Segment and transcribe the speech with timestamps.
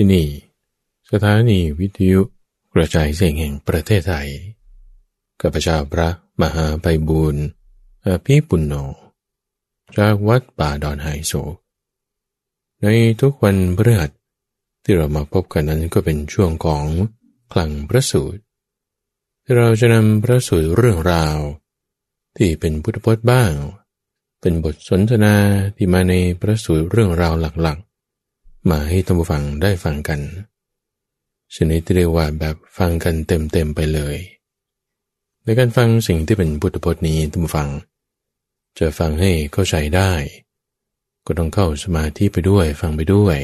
[0.00, 0.28] ที่นี่
[1.10, 2.20] สถานีวิทยุ
[2.74, 4.28] กระจายเสียงแห่งประเทศไทย
[5.40, 6.08] กับประชาพระ
[6.40, 7.44] มหาไปบูรณ์
[8.06, 8.74] อภิปุณโญ
[9.96, 11.32] จากวัดป่าดอนไฮโซ
[12.82, 12.86] ใน
[13.20, 14.10] ทุกวันพฤหัส
[14.84, 16.84] ที่เรามาพบกันนั้นก็เป็นช่วงของ
[17.52, 18.40] คลังพระสูตร
[19.42, 21.38] ที่เราจะนำพระสูตรเรื่องราว
[22.36, 23.52] ที่เป็นพุทธพจน์บ้าง
[24.40, 25.34] เป็นบทสนทนา
[25.76, 27.78] ที่มาในพระสูตรเรื่องราวหลัก
[28.70, 30.20] มาให้ท่านผู้ฟังได้ฟังกัน
[31.54, 34.16] ชนิดที่เรียกว่าแบบฟังกันเต็มๆไปเลย
[35.44, 37.68] ในการฟังสิ่งที่เป็นพุทธพจน์นี้ท่านผู้ฟัง
[38.78, 40.12] จะฟังให้เข้าใจได้
[41.26, 43.38] ก็ต้องเข้าสมาธิไปด้วยฟังไปด้วย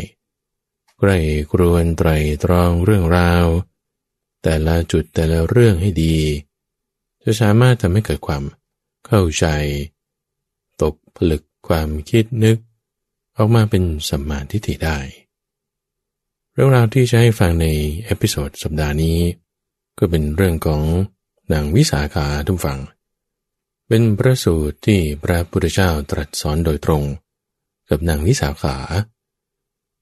[0.98, 1.18] ใกล้
[1.50, 2.10] ครวนไตร
[2.44, 3.46] ตรองเรื่องราว
[4.42, 6.16] แต่ละจุดแต่ละเรื่องให้ดี
[7.22, 8.42] จะสามารถทำให้เกิดความ
[9.06, 9.46] เข้าใจ
[10.82, 12.58] ตกผลึกความคิดนึก
[13.36, 14.98] ออกมาเป็นสัมมาทิฏฐิได้
[16.52, 17.66] เรื่องราวที่จะให้ฟังใน
[18.04, 19.18] episode สัปดาห์นี้
[19.98, 20.82] ก็เป็นเรื่องของ
[21.52, 22.78] นางวิสาขาท่านผู้ฟัง
[23.88, 27.02] เป็นพระสูตรที่พระพุทธเจ้าตรัสสอนโดยตรง
[27.88, 28.76] กับนางวิสาขา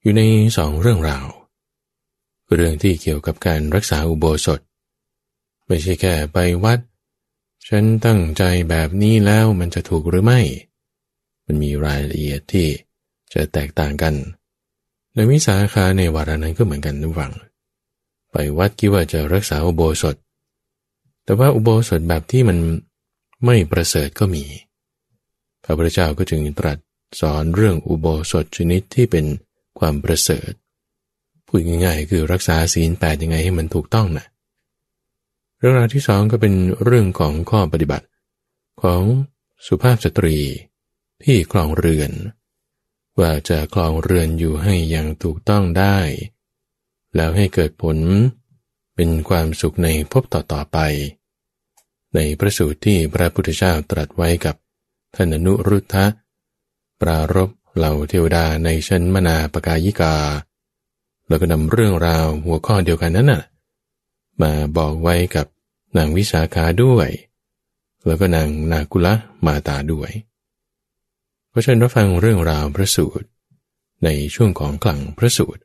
[0.01, 0.21] อยู่ใน
[0.57, 1.27] สองเรื่องราว
[2.55, 4.59] เรื่องที่เกี่ยวกับการรักษาอุโบสถ
[5.67, 6.79] ไม่ใช่แค่ไปวัด
[7.67, 10.41] ฉันตั้งใจแบบนี้แล้วมันจะถูกหรือไม่
[11.45, 12.67] มันมีรายละเอียดที่
[13.33, 14.13] จะแตกต่างกัน
[15.13, 17.33] ในวิสาขาในวาระนั้นก็เหมือนกันทุกฝัง
[18.31, 20.15] ไปวัดคิดว่าจะรักษาอุโบสถ
[21.23, 22.57] แต่ว่าอุโบสถแบบที่มัน
[23.45, 24.43] ไม่ประเสริฐก็มี
[25.63, 26.77] พระพุทธเจ้าก็จึงตรัส
[27.21, 29.25] สอนเรื่องอุโบสถชนิดที่เป็น
[29.79, 30.51] ความประเสริฐ
[31.47, 34.25] พูดง่ายๆ คือรักษาศีลแปดยังไงให้มันถูกต้องนะ
[35.57, 36.53] เรื่องราวที่สองก็เป็น
[36.83, 38.05] เรื่องของข้อปฏิบัติ
[38.83, 39.01] ของ
[39.67, 40.37] สุภาพสตรี
[41.23, 42.11] ที่คลองเรือน
[43.19, 45.97] ว่าจะคลองเรือนอยู่ให้อย่างถูกต้องได้
[47.15, 47.97] แล้วให้เกิดผล
[48.95, 50.77] เป็นความสุขในภพต่อๆไป
[52.15, 54.55] ในพระสูตรที่พระพุทธเจ้าตรัสไว้กับ
[55.15, 56.05] ท่านอนุรุทธะ
[57.01, 60.15] ปรารบเหล่าเทวดาในชั้นมนาปกายิกา
[61.27, 63.43] แล้วก็นำเรื่องราวหัวข้อเดียวกันนั้นน่ะ
[64.41, 65.47] มาบอกไว้กับ
[65.97, 67.09] นางวิสาขาด้วย
[68.05, 69.13] แล้วก็นางนากุละ
[69.45, 70.11] มาตาด้วย
[71.53, 73.27] เพราะฉะนั้นรับฟังเรื่องราวพระสูตร
[74.03, 75.61] ในช่วงของกลังพระสูตร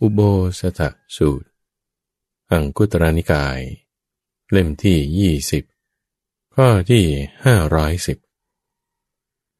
[0.00, 0.20] อุโบ
[0.58, 0.80] สถ
[1.16, 1.48] สูตร
[2.50, 3.58] อังคุตรานิกาย
[4.50, 5.64] เล่มที่ยี่สิบ
[6.54, 7.04] ข้อที่
[7.44, 8.18] ห้าร้อยสิบ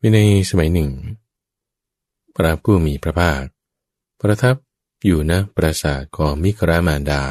[0.00, 0.18] มีใน
[0.50, 0.90] สมัยหนึ่ง
[2.36, 3.42] พระผู้มีพระภาค
[4.20, 4.56] ประทับ
[5.04, 7.24] อยู่ณปราสาทของมิครามานดา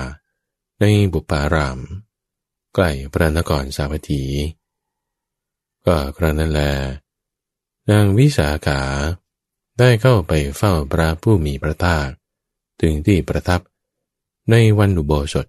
[0.80, 1.80] ในบุปาราม
[2.74, 4.24] ใกล้พระนครสาวัตถี
[5.86, 6.62] ก็ครั้งนั้นแล
[7.92, 8.82] นางวิสาขา
[9.80, 12.08] ได้เข้าไปเฝ้าพระผู้มีพระภาค
[12.82, 13.62] ถึงที่ประทับ
[14.52, 15.46] ในวันอุโบสถ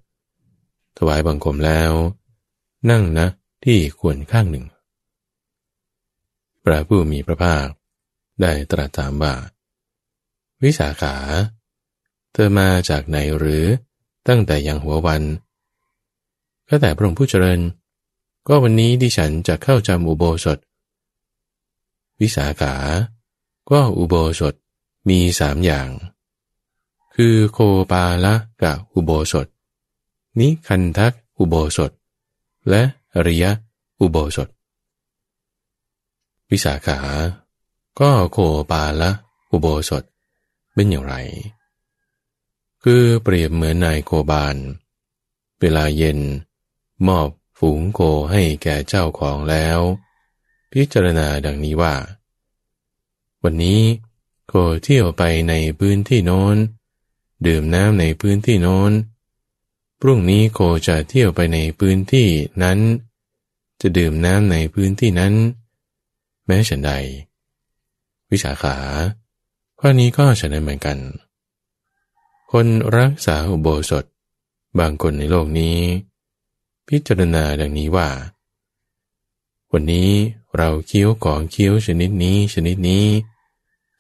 [0.97, 1.93] ถวายบังคมแล้ว
[2.91, 3.29] นั่งนะ
[3.65, 4.65] ที่ควรข้างหนึ่ง
[6.65, 7.67] พระผู้มีพระภาค
[8.41, 9.35] ได้ตรัสถามว่า
[10.63, 11.15] วิสาขา
[12.33, 13.65] เธอมาจากไหนหรือ
[14.29, 15.23] ตั้งแต่ยังหัววัน
[16.69, 17.61] ก็แต่พระองค์ผู้เจริญ
[18.49, 20.59] ก็วันนี้ดิฉันจะเข้าจำอุโบสถ
[22.21, 22.75] วิสาขา
[23.71, 24.55] ก็อุโบสถ
[25.09, 25.89] มีสามอย่าง
[27.15, 27.59] คือโค
[27.93, 29.47] ปาละกะอุโบสถ
[30.41, 31.91] นิคันทักอุโบสถ
[32.69, 32.83] และ
[33.15, 33.51] อริยะ
[34.01, 34.49] อุโบสถ
[36.51, 36.99] วิสาขา
[38.01, 38.39] ก็โค
[38.71, 39.11] ปาละ
[39.51, 40.03] อุโบสถ
[40.75, 41.15] เป็นอย่างไร
[42.83, 44.57] คือเปรียบเหมือนนายโคบาน
[45.61, 46.19] เวลาเย็น
[47.07, 47.29] มอบ
[47.65, 48.01] ฝูงโค
[48.31, 49.79] ให้แก่เจ้าของแล้ว
[50.73, 51.95] พิจารณาดังนี้ว่า
[53.43, 53.81] วันนี้
[54.49, 54.53] โค
[54.83, 56.57] เที่ยวไปในพื้นที่โน้น
[57.47, 58.93] ดื่มน้ำในพื้นที่โน้น
[60.01, 62.29] พรุ่งนี้โคจะเที่ยวไปในพื้นที่
[62.63, 62.79] นั้น
[63.81, 65.35] จะดื่มน้ำในพื้นที่นั้น
[66.47, 66.93] แม้ฉันใด
[68.31, 68.77] วิชาขา
[69.81, 70.99] ข้อนี้ก็ฉันได้เหมือนกัน
[72.53, 72.67] คน
[72.97, 74.05] รักษาอุโบสถ
[74.79, 75.79] บางคนในโลกนี้
[76.89, 78.09] พิจารณาดังนี้ว่า
[79.73, 80.11] วันนี้
[80.57, 83.07] เราเคี้ยวของเคี้ยวชนิดนี้ชนิดนี้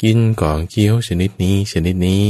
[0.02, 2.24] กินของเคี้ยวชนิดนี้ชนิดนี้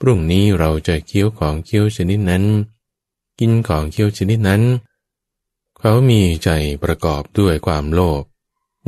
[0.00, 2.44] พรุ่งนี้เราจะเคี้ยวของเคี้ยวชนิดนั้น
[3.38, 4.62] กินของเคี้ยวชนิดนั้น
[5.78, 6.50] เขามีใจ
[6.82, 8.22] ประกอบด้วยความโลภ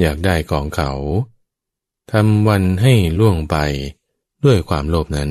[0.01, 0.93] อยากได้ของเขา
[2.11, 3.57] ทำวันให้ล่วงไป
[4.45, 5.31] ด้วยความโลภนั้น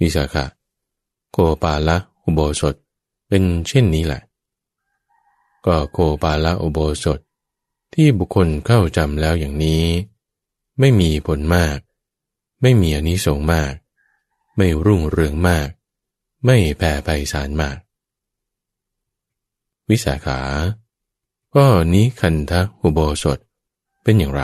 [0.00, 0.44] วิสาขะ
[1.32, 2.74] โกปาละอุโบสถ
[3.30, 4.22] เป็นเช่นนี้แหละ
[5.66, 7.20] ก็โคปาละอุโบสถ
[7.94, 9.84] ที่บุคคลเข้าจำแล้วอย่างนี้
[10.78, 11.78] ไม่มีผลมาก
[12.62, 13.72] ไม่มีอนิสงส์มาก
[14.56, 15.68] ไม่รุ่งเรืองมาก
[16.44, 17.78] ไม่แผ่ไพศาลมาก
[19.88, 20.40] วิสาขา
[21.56, 23.38] ก็นิคันทะอุโบสถ
[24.02, 24.42] เป็นอย่างไร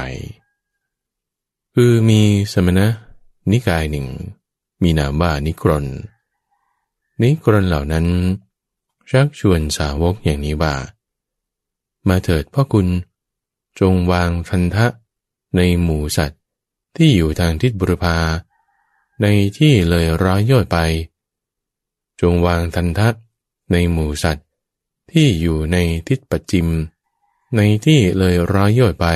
[1.74, 2.20] คือมี
[2.52, 2.86] สมณะ
[3.50, 4.06] นิกายหนึ่ง
[4.82, 5.86] มีนามว่านิกรน
[7.22, 8.06] นิกรนเหล่านั้น
[9.10, 10.74] ชักชวนสาวกอย่างนี้ว่า
[12.08, 12.88] มาเถิดพ่อคุณ
[13.80, 14.86] จงวางทันทะ
[15.56, 16.40] ในหมู่สัตว์
[16.96, 18.16] ที่อยู่ทางทิศบุรพา
[19.22, 19.26] ใน
[19.58, 20.78] ที่เลยร้อยยอดไป
[22.20, 23.08] จงวางทันทะ
[23.72, 24.46] ในหมู่สัตว์
[25.12, 25.76] ที่อยู่ใน
[26.08, 26.68] ทิศปัจจิม
[27.56, 29.06] ในที่เลยร้อยยอดไป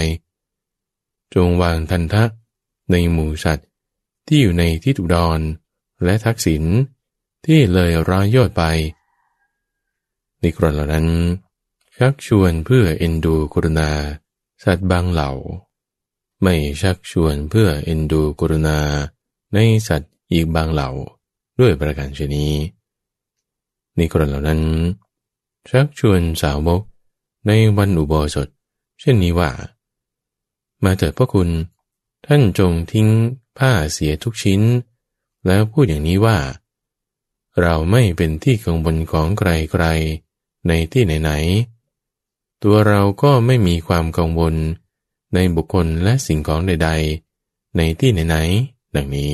[1.34, 2.24] จงวางทันทะ
[2.90, 3.66] ในหมู่สัตว์
[4.26, 5.40] ที่อยู่ในทิศอุดร
[6.04, 6.64] และทักษิณ
[7.46, 8.64] ที่เลยร้อยยอดไป
[10.42, 11.06] นกรณเหล่านั้น
[11.96, 13.90] ชักชวนเพื่อเอ็นดูกรุณา
[14.64, 15.30] สัตว์บางเหล่า
[16.42, 18.78] ไม่ชักชวนเพื่อเอ็นดูกรุณา
[19.54, 19.58] ใน
[19.88, 20.90] สัตว์อีกบางเหล่า
[21.60, 22.46] ด้วยประการชนี
[23.96, 24.60] ในกรณเหล่านั้น
[25.70, 26.82] ชักชวนสาวก
[27.46, 28.48] ในวันอุโบสถ
[29.00, 29.50] เช่นนี้ว่า
[30.84, 31.48] มาเถิดพ่อคุณ
[32.26, 33.08] ท่านจงทิ้ง
[33.58, 34.60] ผ้าเสียทุกชิ้น
[35.46, 36.38] แล้วพูดอย่างนี้ว่า
[37.62, 40.29] เราไม่เป็นที่กังวลของใครๆ
[40.68, 44.54] ในที่ไหนๆ ตัวเราก็ไม่มีความกังวล
[45.34, 46.90] ในบุคคลและสิ่งของใด
[47.32, 49.32] ๆ ในที่ไหนๆ ดังนี้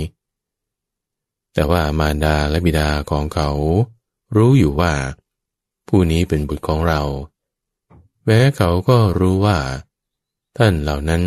[1.53, 3.51] แต่ว่ามารดาและบิดาของเขา
[4.37, 4.93] รู้อยู่ว่า
[5.89, 7.03] ผู้นี้เป็นบุตรของเรา
[8.25, 9.59] แม้เขาก็รู้ว่า
[10.57, 11.23] ท่านเหล่านั้น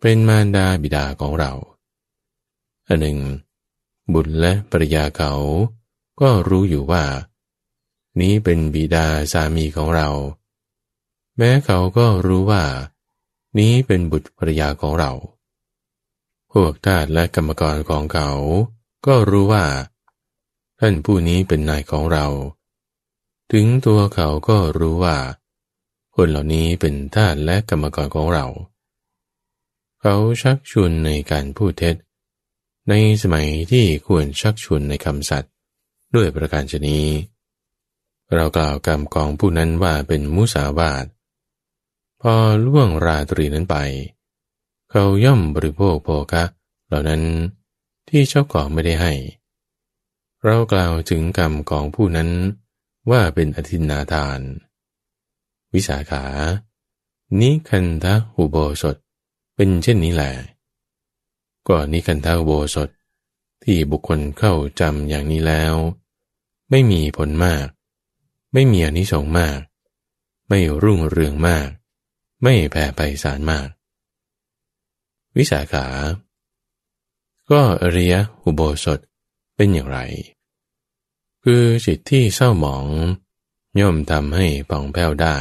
[0.00, 1.52] เป็นมารดาบิดาของเรา
[2.86, 3.18] อันหนึ่ง
[4.14, 5.32] บุตรและภรยาเขา
[6.20, 7.04] ก็รู้อยู่ว่า
[8.20, 10.08] นี้เป็นบิดาสามีของเรา
[11.36, 12.64] แม้เขาก็รู้ว่า
[13.58, 15.12] นี้เป็นบุตรภรยาของเรา
[16.52, 18.30] พวกทาสและกรรมกรของเขา
[19.06, 19.64] ก็รู้ว่า
[20.80, 22.26] ท่านผู้นี้เป็นนายของเรา
[23.52, 25.16] ถึงตัวเขาก็รู้ว่า
[26.14, 28.46] คนเหล่านี้เป็นทาสและกรรมกรของเรา
[30.00, 31.96] เขาชักชวนในการพูดเท็จ
[32.88, 35.52] ในสมัยที่ควรชักชวนในคำสัตย์
[36.14, 36.98] ด้วยประการชนี
[38.34, 41.04] เรากล่าวกรรมกองผู้นั้นว่าเป็นมุสาวาท
[42.20, 42.34] พอ
[42.64, 43.76] ล่วงราตรีนั้นไป
[44.90, 46.44] เขาย่อมบริโภคโภคะ
[46.86, 47.22] เหล่านั้น
[48.08, 49.12] ที่เจ้าของไม่ได้ให้
[50.44, 52.30] เรากล่าวถึงกรรมของผู้นั้น
[53.10, 54.40] ว่าเป็นอธินาทาน
[55.74, 56.24] วิสาขา
[57.40, 58.96] นิคันทะอุโบสถ
[59.56, 60.32] เป็นเช่นนี้แหละ
[61.68, 62.88] ก็นิคันทะอุโบสถ
[63.64, 65.74] ที่บุคคลเข้าจำอย่างนี้แล้ว
[66.70, 67.66] ไม่มีผลมาก
[68.52, 69.58] ไม่มีอนิสงส์มาก
[70.48, 71.68] ไม่รุ่งเรืองมาก
[72.42, 73.68] ไม่แผ่ไปสารมาก
[75.36, 75.86] วิสาขา
[77.50, 79.00] ก็อริยอุโบสถ
[79.56, 79.98] เป็นอย่างไร
[81.44, 82.86] คือจิตที่เศร้าหมอง
[83.80, 85.38] ย่อมทำให้ป่องแผ้วได้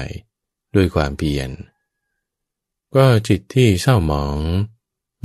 [0.75, 1.50] ด้วยความเพียร
[2.95, 4.38] ก็จิตที่เศร้าหมอง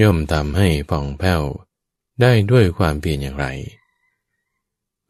[0.03, 1.43] ย่อมทำให้ป่องแผ้ว
[2.21, 3.47] ได้ด้วยความเพียรอย่างไร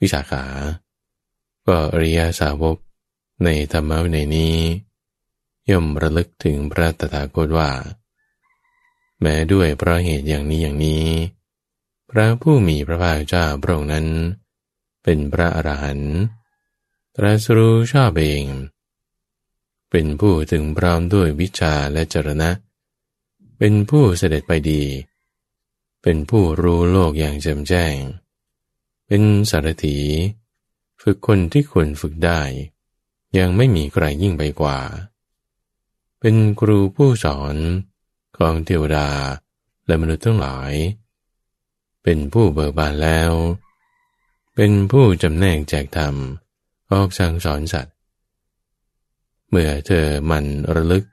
[0.00, 0.44] วิสาขา
[1.66, 2.76] ก็อริยสาวก
[3.44, 4.56] ในธรรมะในนี้
[5.70, 7.70] ย่อมระลึกถึงพระตถาคตว่า
[9.20, 11.04] แม้ด้วยเพราะเหตุอย่างนี้อย่างนี้
[12.10, 14.06] พระผู้มีพระภาคเจ้าพระองค์นั้น
[15.02, 16.14] เป็นพระอรหันต์
[17.16, 18.44] ตรัสรู้ชอบเอง
[19.90, 22.50] เป็นผู้ถึงพร้อมด้วยวิชาและจรณะ
[23.58, 24.82] เป็นผู้เสด็จไปดี
[26.02, 27.96] เป็นผู้รู้โลกอย่างแจ่มแจ้ง
[29.06, 29.98] เป็นสารถี
[31.02, 32.40] ฝึกคนที่ควรฝึกได้
[33.38, 34.78] ยังไม่มีใครยิ่งไปกว่า
[36.20, 37.56] เป็นครูผู้สอน
[38.38, 39.08] ของเทวดา
[39.86, 40.72] และมนุษย์ทั้งหลาย
[42.02, 43.32] เป็นผู้เบิกบานแล้ว
[44.54, 46.14] เป็นผู้จำแนกแจกธรรม
[46.92, 47.94] ออกสั่งสอนสัตว์
[49.48, 50.44] เมื่อเธอมัน
[50.74, 51.04] ระลึก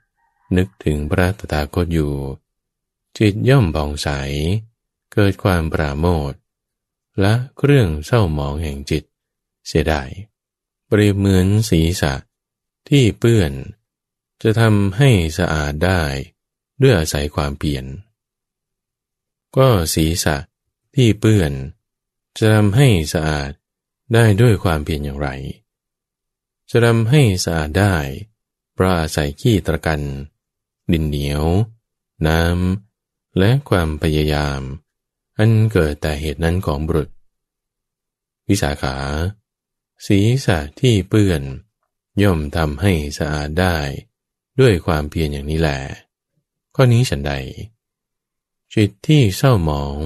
[0.56, 2.12] นึกถึงพระตถาคตอยู่
[3.18, 4.08] จิตย่อมบองใส
[5.12, 6.32] เกิดความปราโมท
[7.20, 9.04] และเครื่องเศร้าหมองแห่งจิต
[9.66, 10.08] เสียดาย
[10.86, 12.14] เปรียบเหมือนศีรษะ
[12.88, 13.52] ที่เปื้อน
[14.42, 16.02] จะทำให้สะอาดได้
[16.82, 17.84] ด้วยอาศัยความเปลี่ยน
[19.56, 20.36] ก็ศีรษะ
[20.94, 21.52] ที่เปื้อน
[22.38, 23.50] จะทำให้สะอาด
[24.14, 25.28] ได้ด้วยความเพียรอย่างไร
[26.70, 27.96] จะทำให้สะอาดได้
[28.74, 30.00] เพราะอาศัยขี้ตะกัน
[30.92, 31.44] ดินเหนียว
[32.26, 34.60] น้ำ และความพยายาม
[35.38, 37.14] อันเกิดแต่เหตุนั้นของบุตร
[38.48, 38.96] วิสาขา
[40.06, 41.42] ศีรษะที่เปื้อน
[42.22, 43.76] ย่อมทำให้สะอาดได้
[44.60, 45.78] ด้วยความเพียรอย่างนี้แหละ
[46.74, 47.32] ข้อนี้ฉันใด
[48.74, 49.98] จิตที่เศร้าหมอง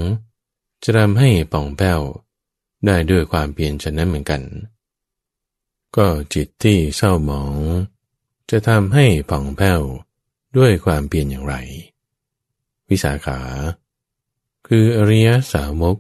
[0.83, 2.01] จะทำให้ป่องแป้ว
[2.87, 4.43] ได้ด้วยความเปลี่ยนฉะนั้นเหมือนกัน
[5.97, 7.55] ก็จิตที่เศร้าหมอง
[8.51, 9.81] จะทำให้ป่องแป้ว
[10.57, 11.55] ด้วยความเปลี่ยนอย่างไร
[12.89, 13.41] วิสาขา
[14.67, 15.97] คืออริยสาวก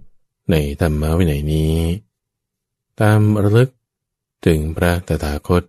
[0.50, 1.76] ในธรรมวินัยนี้
[3.00, 3.70] ตามระลึก
[4.44, 5.62] ถึงพระตถาคต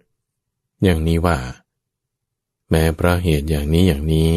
[0.84, 1.38] อย่างนี้ว่า
[2.70, 4.36] แม้พระเหตุอย่างนี้อย่างนี้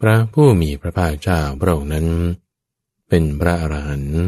[0.00, 2.08] พระผู้มีพระภาคเจ้าพระองค์นั้น
[3.08, 4.22] เป็นพระอรหันต์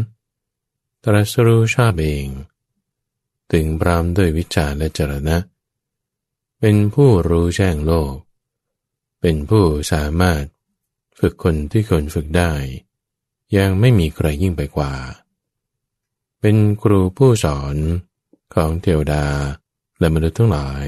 [1.05, 2.27] ตรัสรู้ชาบเอง
[3.53, 5.37] ถึงพรามด้วยวิจารและจรณะ
[6.61, 8.15] เป็นผู้รู้แจ้งโลก
[9.21, 10.45] เป็นผู้สามารถ
[11.19, 12.53] ฝึกคนที่คนฝึกได้
[13.57, 14.95] ยังไม่มีใครยิ่งไปกว่า
[16.41, 17.77] เป็นครูผู้สอน
[18.55, 19.25] ของเทวดา
[19.99, 20.87] และมนุษย์ทั้งหลาย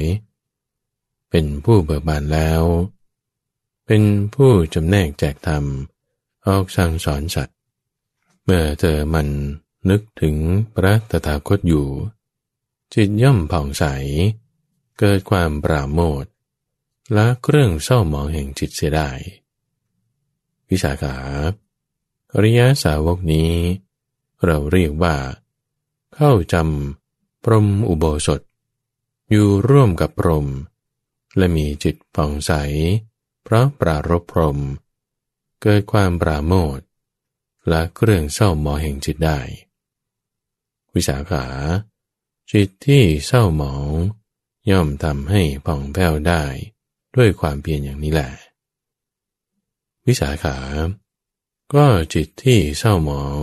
[1.30, 2.62] เป็นผู้เบิกบานแล้ว
[3.86, 4.02] เป็น
[4.34, 5.64] ผู้จำแนกแจกธรรม
[6.46, 7.56] ออกสั่งสอนสัตว์
[8.44, 9.28] เมื่อเธอมัน
[9.90, 10.36] นึกถึง
[10.74, 11.88] พระตถาคตอยู่
[12.94, 13.84] จิตย่อมผ่องใส
[14.98, 16.24] เกิดความปราโมท
[17.16, 19.10] ละเครื่องเศร้าหมองแห่งจิตเสียได้
[20.68, 21.16] วิสาขา
[22.32, 23.52] อริยสาวกนี้
[24.44, 25.16] เราเรียกว่า
[26.14, 26.99] เข้าจำ
[27.44, 28.40] พรมอุโบสถ
[29.30, 30.46] อยู่ร่วมกับพรม
[31.36, 32.52] และมีจิตผ่องใส
[33.42, 34.58] เพราะปรารบพรม
[35.62, 36.78] เกิดความปราโมท
[37.68, 39.40] และเครื่องเศร้าหมองแห่งจิตได้
[40.94, 41.46] วิสาขา
[42.52, 43.90] จิตที่เศร้าหมอง
[44.70, 46.44] ย่อมทำให้ผ่องแผ้วได้
[47.16, 48.30] ด้วยความเพียรอย่างนี้แหละ
[50.06, 50.58] วิสาขา
[51.74, 53.38] ก็จิตที่เศร้าหมอง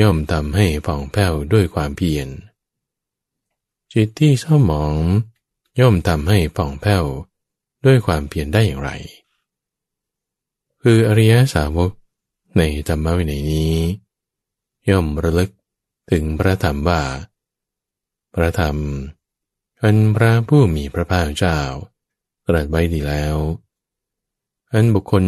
[0.00, 2.28] ย่อมทำให้ผ่องแผ้วด้วยความเพียร
[3.96, 4.94] จิตที่เศร้าหมอง
[5.80, 7.04] ย่อมทำให้ผ่องแผ้ว
[7.84, 8.90] ด้วยความเพียรได้อย่างไร
[10.82, 11.90] คืออริยสาวก
[12.58, 13.74] ในธรรมวินัยนี้
[14.90, 15.50] ย่อมระลึก
[16.10, 17.02] ถึงพระธรรมว่า
[18.34, 18.76] พระธรรม
[19.82, 21.58] อันพระผู้มีพระภาคเจ้า
[22.46, 23.36] ตรัสไว้ดีแล้ว
[24.72, 25.24] อันบุคคล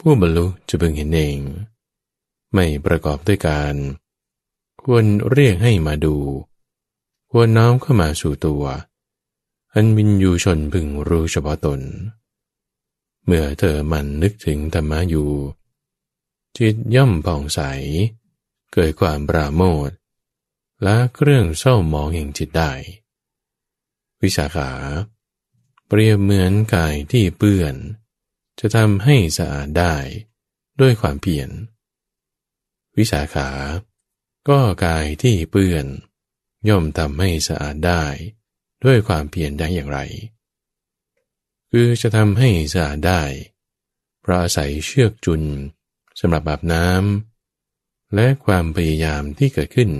[0.00, 1.38] ผู้บรรลุจะพึงเห็นเอง
[2.52, 3.74] ไม่ประกอบด้วยการ
[4.82, 6.16] ควรเรียกให้มาดู
[7.32, 8.64] ควรน้อมเข้ามาสู่ตัว
[9.74, 11.80] อันวินยูชนพึงรู้เฉพาะตน
[13.24, 15.30] เมื่อเธอมันนึกถึงธรรมะอยู่
[16.56, 17.60] จิตย่อมผ่องใส
[18.72, 19.90] เกิดความปราโมท
[20.82, 22.72] และเครื่องเศร้ามองแห่งจิตได้
[24.22, 24.70] วิสาขา
[25.86, 27.74] เปรียบเหมือนกายที่เปื้อน
[28.58, 29.94] จะทำให้สะอาดได้
[30.80, 31.50] ด้วยความเพียร
[32.96, 33.48] วิสาขา
[34.48, 35.86] ก็กายที่เปื้อน
[36.68, 38.04] ย่อมทำให้สะอาดได้
[38.84, 40.00] ด้วยความเพียรได้อย่างไร
[41.70, 43.22] คือจะทำให้สะอาดได้
[44.20, 45.42] เพราะอาศัยเชือกจุน
[46.20, 49.90] สำหรับอาบน้ำและความพยายามที่เกิดขึ้น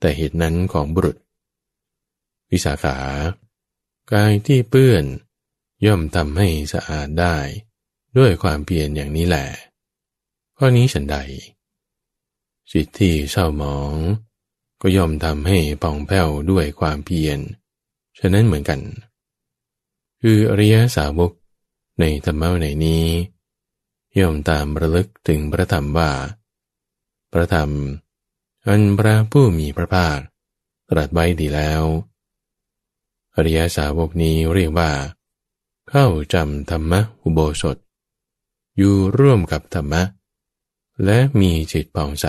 [0.00, 1.16] แต่เหตุนั้นของบุรุษ
[2.50, 2.98] วิสาขา
[4.12, 5.04] กายที่เปื้อน
[5.86, 7.36] ย่อมทำให้สะอาดได้
[8.18, 9.46] ด้วยความเพียรอย่างนี้แหละ
[10.58, 11.18] ข้อนี้ฉันใด
[12.70, 13.94] จิตที่เศร้าหมอง
[14.82, 17.38] ก็ย่อมทำให้ป่องแผ้วด้วยความเพียร
[18.18, 18.80] ฉะนั้นเหมือนกัน
[20.22, 21.32] คืออริยสาวก
[22.00, 23.06] ในธรรมะในนี้
[24.18, 26.10] ย่อมตามระลึกถึงพระธรรมว่า
[27.32, 27.70] พระธรรม
[28.66, 30.18] อันพระผู้มีพระภาค
[30.90, 31.82] ตรัสไว้ดีแล้ว
[33.36, 34.90] อริยสาวกนี้เรียกว่า
[35.88, 37.76] เข้าจำธรรมะอุโบสถ
[38.76, 40.02] อยู่ร่วมกับธรรมะ
[41.04, 42.26] และมีจิตป่องใส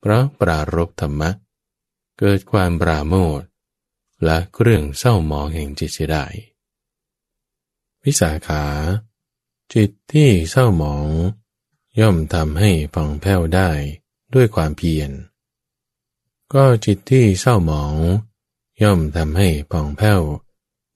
[0.00, 1.30] เพราะปรารบธรรมะ
[2.18, 3.40] เกิดความปราโมท
[4.24, 6.24] และเครื่องเศร้าหมองแห่งจิตเสียได้
[8.04, 8.64] วิสาขา
[9.74, 11.06] จิตที่เศร้าหมอง
[12.00, 13.70] ย่อมทำให้ผ่องแผ้วได้
[14.34, 15.10] ด้วยความเพียร
[16.54, 17.94] ก็จิตที่เศร้าหมอง
[18.82, 20.20] ย่อมทำให้ผ่องแผ้ว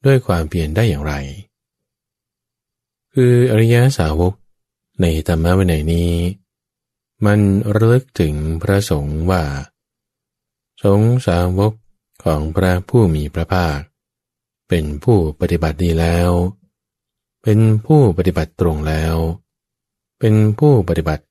[0.05, 1.15] ด้วยความเพียรได้อย่างไร
[3.13, 4.35] คืออริยสาวก
[5.01, 6.13] ในธรรมะวินัยนี้
[7.25, 7.41] มัน
[7.75, 9.43] ระลึกถึงพระสงฆ์ว่า
[10.85, 11.73] สงสาวก
[12.25, 13.79] ของพระผู้มีพระภาค
[14.69, 16.31] เป็นผู้ปฏิบัติดีแล้ว
[17.43, 19.17] เป็นผู้ปฏิบัติตรงแล้ว
[20.19, 21.25] เป็นผู้ปฏิบัติ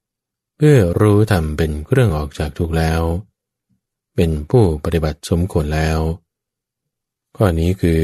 [0.57, 3.01] เพื่อรู้ธรรมเป็นเครื่องออกจากทุกข์แล้ว
[4.15, 5.99] เป็นผู้ปฏิบัติสมควรแล้ว
[7.37, 8.01] ข้อนี้คือ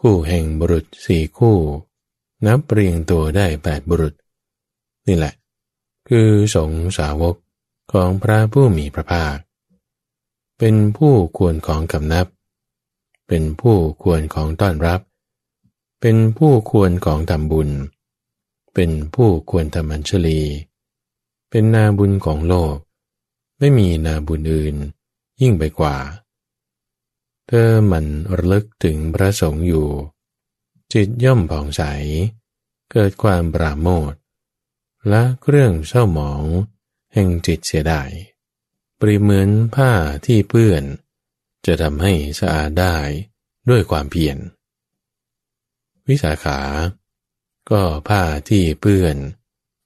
[0.00, 1.58] คู่แห่งบุรุษสี่คู่
[2.46, 4.14] นับเรียงตัวได้แปดบุรุษ
[5.08, 5.34] นี่แหละ
[6.08, 7.34] คือสงสาวก
[7.92, 9.36] ของพระผู้มีพระภาค
[10.58, 12.26] เป็นผู้ควรของกำนับ
[13.28, 15.00] เป็นผู้ควรของต้อนรับ
[16.00, 17.70] เป็นผู้ควรของทำบุญ
[18.74, 20.40] เป็นผู้ควรทำอัญชลี
[21.50, 22.76] เป็นนาบุญของโลก
[23.58, 24.76] ไม่มีนาบุญอื่น
[25.40, 25.96] ยิ่งไปกว่า
[27.46, 28.04] เธอมัน
[28.36, 29.88] ระลึกถึงพระสงฆ์อยู่
[30.92, 31.82] จิตย่อมผ่องใส
[32.92, 34.12] เกิดความปราโมท
[35.08, 36.42] และเครื่องเศร้าหมอง
[37.12, 38.10] แห่งจิตเสียดาย
[39.06, 39.92] ปริเหมือนผ้า
[40.26, 40.84] ที่เปื้อน
[41.66, 42.96] จะทำให้สะอาดได้
[43.70, 44.38] ด้วยความเพียร
[46.08, 46.60] วิสาขา
[47.70, 49.16] ก็ผ้าที่เปื้อน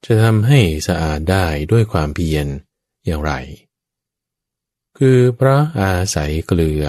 [0.04, 2.46] จะทำให้สะอาดได้ด้วยความเพียร
[3.04, 3.32] อย่างไร
[4.98, 6.84] คือเพราะอาศัยเกลือ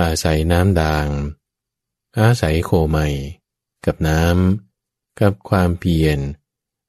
[0.00, 1.08] อาศัยน้ำด่าง
[2.18, 2.98] อาศัยโคไม
[3.86, 6.18] กับน้ำกับความเพียร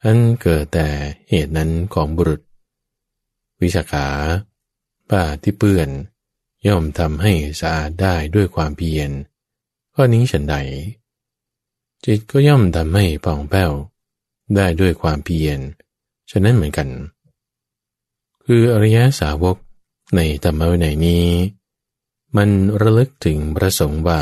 [0.03, 0.89] อันเกิดแต่
[1.29, 2.42] เหตุนั้นของบุรุษ
[3.63, 4.07] วิชาขา
[5.09, 5.89] ป้าที่เปื้อน
[6.67, 9.09] ย่อมทำให้สะอาดได้ด้วยความเพียร
[9.93, 10.55] ข้อนี้ฉันใด
[12.05, 13.71] จิตก็ย่อมทำให้ผ่องแผ้ว
[14.55, 15.59] ได้ด้วยความเพียร
[16.31, 16.89] ฉะนั้นเหมือนกัน
[18.45, 19.57] คืออริยสาวก
[20.15, 21.27] ในธรรมวินัยนี้
[22.35, 22.49] มัน
[22.81, 24.21] ระลึกถึงพระสงฆ์ว่า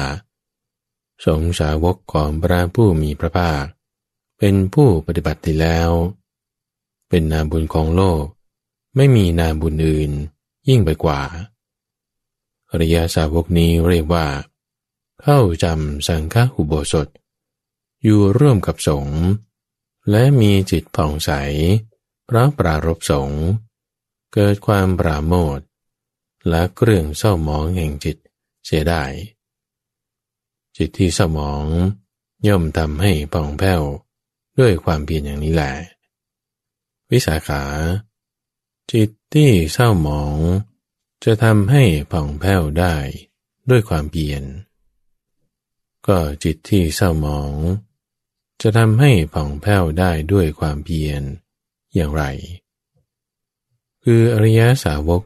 [1.25, 3.63] สงสาวกของพระผู้มีพระภาค
[4.37, 5.89] เป็นผู้ปฏิบัติดีแล้ว
[7.09, 8.23] เป็นนาบุญของโลก
[8.95, 10.11] ไม่มีนาบุญอื่น
[10.67, 11.21] ยิ่งไปกว่า
[12.69, 14.25] อริยสาวกนี้เรียกว่า
[15.21, 17.07] เข้าจำสังฆอุโบสถ
[18.03, 19.19] อยู่ร่วมกับสงฆ์
[20.09, 21.31] และมีจิตผ่องใส
[22.27, 23.43] พระปรารบสงฆ์
[24.33, 25.59] เกิดความปราโมท
[26.49, 28.17] และเครื่องเศร้าหมองแห่งจิต
[28.65, 29.03] เสียได้
[30.77, 31.65] จิตที่เศร้าหมอง
[32.47, 33.81] ย่อมทำให้ผ่องแผ้ว
[34.59, 35.73] ด้วยความเพียรอย่างนี้แหละ
[37.11, 37.61] วิสาขา
[38.91, 40.37] จิตที่เศร้าหมอง
[41.23, 42.95] จะทำให้ผ่องแผ้วได้
[43.69, 44.43] ด้วยความเพียร
[46.07, 47.53] ก็จิตที่เศร้าหมอง
[48.61, 51.21] จะทำให้ผ่องแผ้วได้ด้วยความเพียร
[51.93, 52.23] อย่างไร
[54.03, 55.21] คืออริยสาวก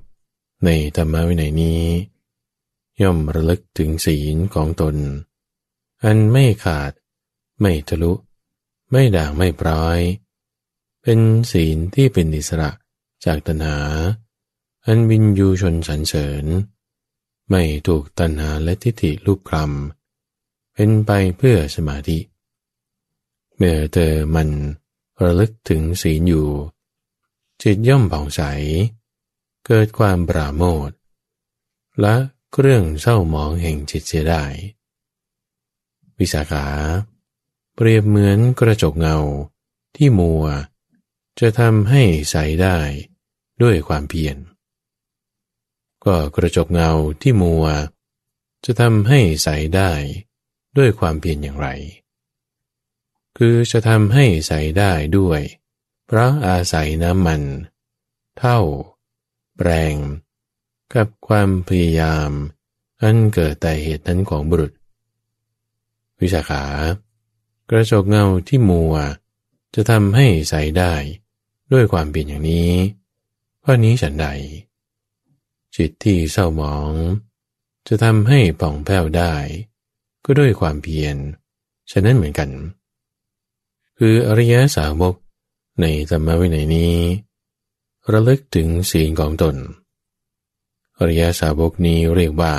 [0.65, 1.83] ในธรรมวินัยนี้
[3.01, 4.95] ย่อมระลึกถึงศีลของตน
[6.03, 6.91] อันไม่ขาด
[7.59, 8.13] ไม่ทะลุ
[8.91, 9.99] ไม่ด่างไม่ปร้อย
[11.01, 11.19] เป็น
[11.51, 12.71] ศีลที่เป็นอิสระ
[13.25, 13.77] จากตัณหา
[14.85, 16.45] อันวินยูชนสรรเสริญ
[17.49, 22.19] ไม่ถูกตัณหาและทิฏฐิลูกคลำเป็นไปเพื่อสมาธิ
[23.55, 24.49] เมื่อเธอมัน
[25.23, 26.49] ระลึกถึงศีลอยู่
[27.61, 28.41] จิตย่อมผ่องใส
[29.65, 30.89] เกิดความปราโมท
[32.01, 32.15] และ
[32.53, 34.43] เครื่องเศร้าหมองแห่งจิตเสียได้
[36.19, 36.65] วิสาขา
[37.75, 39.17] เปรียบเหมือนกระจกเงา
[39.95, 40.43] ที่มัว
[41.39, 42.77] จะทำให้ใสได้
[43.61, 44.37] ด้วยความเพียร
[46.05, 46.91] ก็กระจกเงา
[47.21, 47.65] ที่มัว
[48.65, 49.91] จะทำให้ใสได้
[50.77, 51.67] ด้วยความเพียรอย่างไร
[53.37, 55.41] คือจะทำให้ใสได้ด้วย
[56.05, 57.41] เพราะอาศัยน้ำมัน
[58.37, 58.59] เท่า
[59.57, 59.95] แปรง
[60.93, 62.29] กับความพยายาม
[63.01, 64.71] อันเกิดแต่เหตุนั้นของบุรุษ
[66.21, 66.63] วิชาขา
[67.69, 68.95] กระจกเงาที่มัว
[69.75, 70.93] จะทำให้ใสได้
[71.71, 72.71] ด้วยความเปลี่ยนอย่างนี้
[73.67, 74.27] ข้อนี้ฉันใด
[75.75, 76.93] จิตที่เศร้าหมอง
[77.87, 79.33] จะทำให้ป่องแผ้วได้
[80.25, 81.15] ก็ด้วยความเพียร
[81.91, 82.49] ฉะนั้นเหมือนกัน
[83.97, 85.15] คืออริยสาวก
[85.81, 86.95] ในธรรมวินัยนี้
[88.11, 89.55] ระลึกถึงศีลของตน
[90.97, 92.55] อริยสาวกนี้เรียกว่า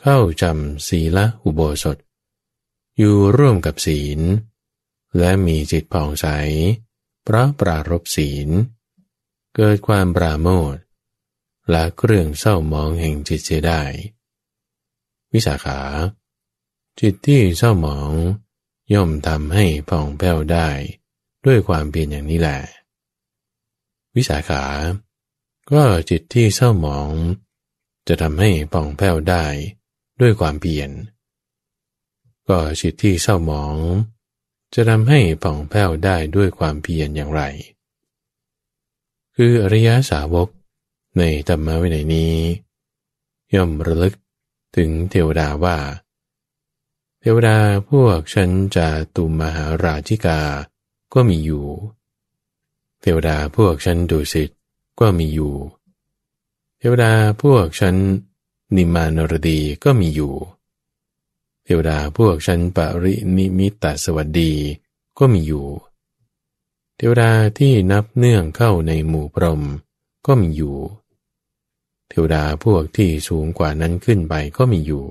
[0.00, 1.96] เข้าจำศีละอุโบสถ
[2.98, 4.20] อยู่ร่วมกับศีล
[5.18, 6.26] และมีจิตผ่องใส
[7.24, 8.50] เพราะปรารบศีล
[9.56, 10.74] เกิดความปราโมท
[11.70, 13.82] และเครื่องเศร้ามองแห่งจิตเสียได้
[15.32, 15.80] วิสาขา
[17.00, 18.12] จิตที่เศร้าหมอง
[18.94, 20.68] ย่อมทำให้ผ่องแผ้วได้
[21.44, 22.60] ด้วยความเพียรอย่างนี้แหละ
[24.16, 24.64] วิสาขา
[25.72, 27.10] ก็จิตที่เศร้าหมอง
[28.08, 29.44] จะทำให้ผ่องแผ้วได้
[30.20, 30.90] ด้วยความเพียร
[32.48, 33.76] ก็จิตที่เศร้าหมอง
[34.74, 37.42] จะทำให้ผ่องแผ้วได้ด้วยความเพียรอย่างไร
[39.36, 40.48] คืออริยสาวก
[41.18, 42.34] ในธรรมวินัยนี้
[43.54, 44.14] ย่อมระลึก
[44.76, 45.78] ถึงเทวดาว่า
[47.20, 47.56] เทวดา
[47.90, 50.40] พวกฉันจะตุมหาราชิกา
[51.14, 51.66] ก็มีอยู่
[53.00, 54.50] เทวดาพวกฉันดุสิต
[55.00, 55.54] ก็มีอยู่
[56.78, 57.96] เทวดาพวกฉัน
[58.76, 60.34] นิมานรดีก็มีอยู่
[61.64, 64.52] เทวดาพวกชั้นปรินิมิตตสวัสดี
[65.18, 69.62] ก็มีอยู่เทวดาที่นับเนื่องเข้าในหมู่พรหม
[70.26, 70.76] ก็มีอยู่
[72.08, 75.04] เทวดาพวกที่สูงกว่านั้นขึ้นไปก็มีอยู่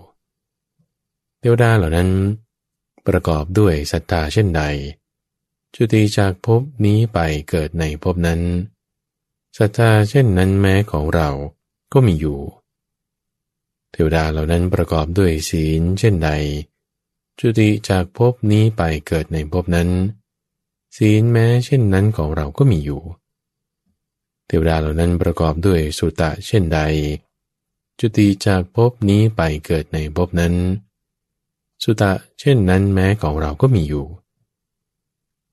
[1.39, 2.09] เทวดาเหล่านั้น
[3.07, 4.63] ประกอบด้วยศรัทธาเช่นใด
[5.73, 8.41] จุติจากภพนี้ไปเกิดในภพนั้น
[9.57, 11.29] ศรัทธาเช่นนั้นแม้ของเรา
[11.93, 12.39] ก็มีอยู่
[13.91, 16.29] เทวดาเหล่านั้นประกอบด้วยศีลเช่นใด
[17.39, 19.89] จุติจากภพนี้ไปเกิดในภพนั้น
[20.97, 23.01] ศีลแม้เช่นนั้นของเราก็มีอยู่
[24.47, 26.79] เทวดาเหล่านั้นประกอบด้วยสุตะเช่นใด
[27.99, 30.53] จุติจากภพนี้ไปเกิดในภพนั้น
[31.83, 34.05] สุตะเช่นนั้นแม้ของเราก็มีอยู่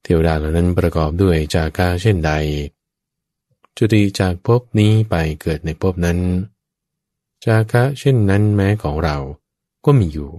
[0.02, 2.32] เทวดาเหล่านั้นประกอบด้วยจากาเช่นใด
[3.76, 6.18] จุติจากภพนี้ไปเกิดในภพนั้น
[7.44, 9.16] จากะเช่นนั้นแม้ของเรา
[9.84, 10.30] ก็มีอยู่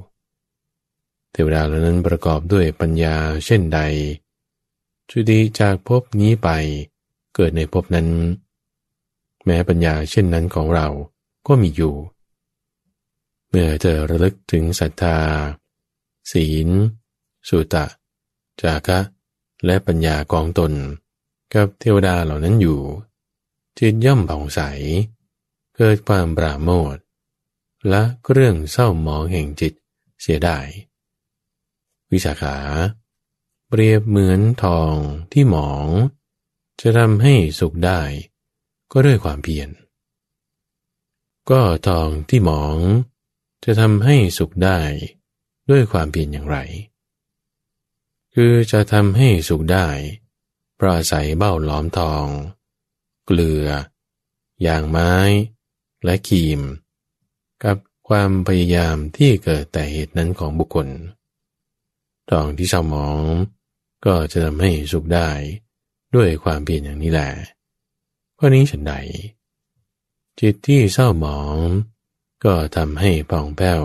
[1.31, 3.79] เทวดาเหล่านั้นประกอบด้วยปัญญาเช่นใด
[5.11, 6.49] จุติจากภพนี้ไป
[7.35, 8.07] เกิดในภพนั้น
[9.45, 10.87] แม้ปัญญาเช่นนั้นของเรา
[11.47, 11.95] ก็มีอยู่
[13.47, 15.17] เมื่อเธอระลึกถึงศรัทธา
[16.31, 16.67] ศีล
[17.49, 17.85] สุตะ
[18.61, 18.99] จากะ
[19.65, 20.71] และปัญญากองตน
[21.53, 22.79] กับเทวดาเหล่านั้นอยู่
[23.77, 24.61] จิตย่อมผ่องใส
[25.75, 26.95] เกิดความปราโมท
[27.89, 29.73] และเรื่องเศร้าหมองแห่งจิต
[30.21, 30.59] เสียได้
[32.11, 32.55] วิสาขา
[33.71, 34.95] เปรียบเหมือนทอง
[35.31, 35.87] ที่หมอง
[36.81, 38.01] จะทำให้สุขได้
[38.91, 39.69] ก็ด้วยความเพียร
[41.49, 42.77] ก็ทองที่หมอง
[43.65, 44.79] จะทำให้สุขได้
[45.69, 46.57] ด้วยความเพียรอย่างไร
[48.33, 49.87] คือจะทำให้สุขได้
[50.75, 52.25] เพราะอาศัยเบ้าล้อมทอง
[53.25, 53.67] เกลือ
[54.65, 55.13] ยางไม้
[56.03, 56.61] และครีม
[57.63, 57.77] กับ
[58.07, 60.87] ความพยายามที่เกิดแต่เหตุนั้นของบุคคล
[62.31, 63.19] ทองที่เศร้าหมอง
[64.05, 65.29] ก็จะทำให้สุขได้
[66.15, 67.29] ด้วยความเพียรอย่างนี้แหละ
[68.35, 68.93] เพราะนี้ฉันใด
[70.39, 71.57] จิตที่เศร้าหมอง
[72.45, 73.81] ก็ทำให้ป่องแผ้ว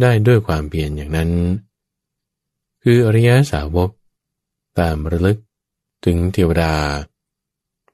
[0.00, 1.30] ได้ด้วยความเพียรอย่างนั้น
[2.82, 3.90] คืออริยสาวก
[4.78, 5.38] ตามระลึก
[6.04, 6.74] ถึงเทวดา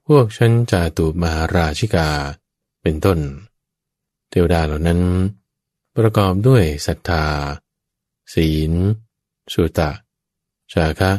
[0.07, 2.09] พวกชั้นจาตุมหาราชิกา
[2.81, 3.19] เป็นต้น
[4.29, 5.01] เทวดาเหล่านั้น
[5.95, 7.25] ประกอบด้วยศรัทธา
[8.33, 8.71] ศีล
[9.53, 9.91] สุตะ
[10.73, 11.11] ชาคะ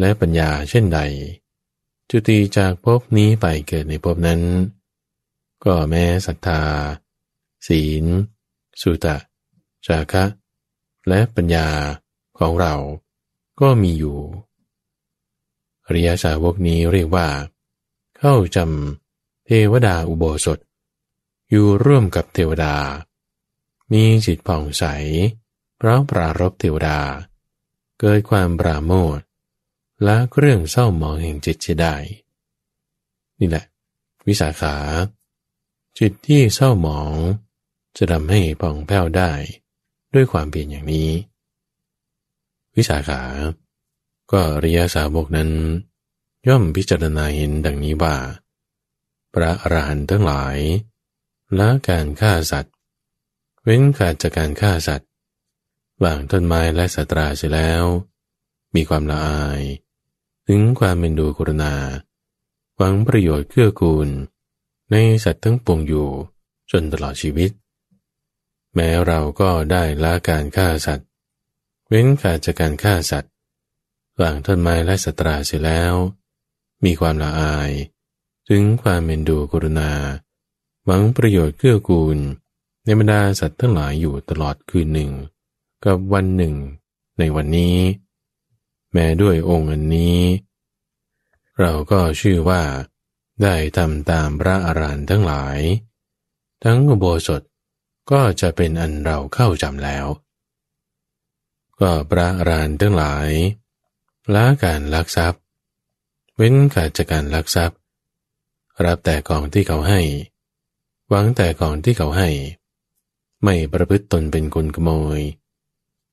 [0.00, 1.00] และปัญญาเช่นใด
[2.10, 4.40] จุติจากภพนี้ไปเกิดในภพนั้น
[5.64, 6.62] ก็แม้ศรัทธา
[7.68, 8.04] ศีล
[8.80, 9.16] สุตะ
[9.86, 10.24] ชาคะ
[11.08, 11.68] และปัญญา
[12.38, 12.74] ของเรา
[13.60, 14.18] ก็มีอยู่
[15.86, 17.28] อริยสาวกนี้เรียกว่า
[18.18, 20.58] เข้าจำเทวดาอุโบสถ
[21.50, 22.74] อยู่ร่วมกับเทวดา
[23.92, 24.84] มีจิตผ่องใส
[25.76, 26.98] เพราะปรารบเทวดา
[28.00, 29.18] เกิดความปราโมท
[30.06, 31.94] ละเรื่องเศร้าหมองแห่งจิตจะได้
[33.40, 33.64] นี่แหละ
[34.26, 34.74] วิสาขา
[35.98, 37.12] จิตที่เศร้าหมอง
[37.96, 39.32] จะทำให้ผ่องแผ้วได้
[40.14, 41.10] ด้วยความเปลี่ยนอย่างนี้
[42.76, 43.22] วิสาขา
[44.30, 45.50] ก็อริยสาวกนั้น
[46.48, 48.16] ย่อมพิจารณาเห็นดังนี้ว่า
[49.34, 50.56] พระอรหันต์ทั้งหลาย
[51.58, 52.74] ละการฆ่าสัตว์
[53.62, 55.08] เว้นขาดจากการฆ่าสัตว์
[56.04, 57.84] วางต้นไม้และสัตราเสียแล้ว
[58.74, 59.62] มีความละอาย
[60.50, 61.74] ถึงความเป็นดูกรุณา
[62.76, 64.08] หวังประโยชน์เกื้อกูล
[64.90, 66.08] ในสัตว์ทั้งปวงอยู่
[66.70, 67.50] จนตลอดชีวิต
[68.74, 71.08] แม้เราก็ได้ละการฆ่าสัตว์
[71.88, 73.32] เว้นขาดจากการฆ่าสัตว์
[74.20, 75.94] วางต้นไม้และสตราเสียแล้ว
[76.84, 77.70] มีความละอาย
[78.48, 79.92] ถึงความเมนดูกรุณา
[80.84, 82.18] หวังประโยชน์เกื้อกูล
[82.84, 85.10] ในบรรดาสัตว์ทั้งหลายอยู่ตลอดคืนหนึ่ง
[85.84, 86.54] กับวันหนึ่ง
[87.18, 87.76] ในวันนี้
[88.92, 90.20] แม้ด้วยองค์อันนี้
[91.60, 92.62] เราก็ชื่อว่า
[93.42, 95.58] ได้ทำตามพระอรหันต์ทั้งหลาย
[96.64, 97.42] ทั้งอุโบสถ
[98.10, 100.06] ก็จะเป็นอันเราเข้าจำแล้ว
[101.80, 103.28] ก็พระอรหันต์ทั้งหลาย
[104.34, 105.42] ละการลักทรัพย์
[106.36, 107.78] เว้นขาดจากการลักทรัพย์
[108.84, 110.00] รับแต่กองที่เขาให้
[111.08, 112.30] หวังแต่กองที่เขาให้
[113.44, 115.20] ไม่ประพฤติตนเป็นคนขโมย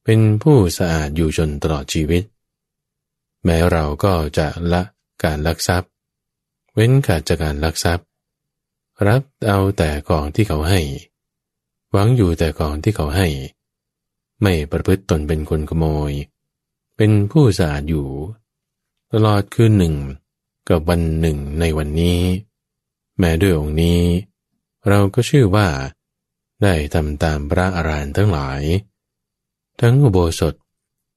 [0.04, 2.24] เป็นผู้สะอาดอยู่จนตลอดชีวิต
[3.46, 4.82] แม้เราก็จะละ
[5.24, 5.90] การลักทรัพย์
[6.74, 8.06] เว้นขาดจากการลักทรัพย์
[9.08, 10.82] รับเอาแต่กองที่เขาให้
[11.92, 13.28] หวังอยู่แต่กองที่เขาให้
[14.42, 16.12] ไม่ประพฤติตนเป็นคนขโมย
[16.98, 18.08] เป็นผู้สะอาดอยู่
[19.14, 19.96] ตลอดคืนหนึ่ง
[20.70, 22.20] กับวันหนึ่งในวันนี้
[23.20, 24.02] แม้ด้วยองค์นี้
[24.88, 25.68] เราก็ชื่อว่า
[26.64, 28.62] ได้ทำตามพระอารานทั้งหลาย
[29.82, 30.54] ทั้งอุโบสถ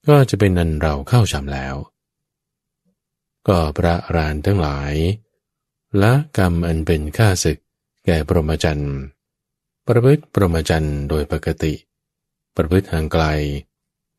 [0.08, 1.74] ก็จะเป็นนันเราเข้าชำแล้ว
[3.48, 4.94] ก็พระอารานทั้งหลาย
[6.02, 7.58] ละกรรมอันเป็นข้าศึก
[8.06, 8.94] แก่ปรมจันทร์
[9.86, 11.74] ประพฤติปรมจันทร์โดยปกติ
[12.56, 13.24] ประพฤติห่างไกล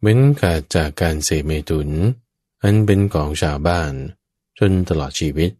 [0.01, 1.89] เว้นขาดจากการเสเมตุน
[2.63, 3.93] อันเป็นของชาวบ้าน
[4.59, 5.51] จนตลอดชีวิต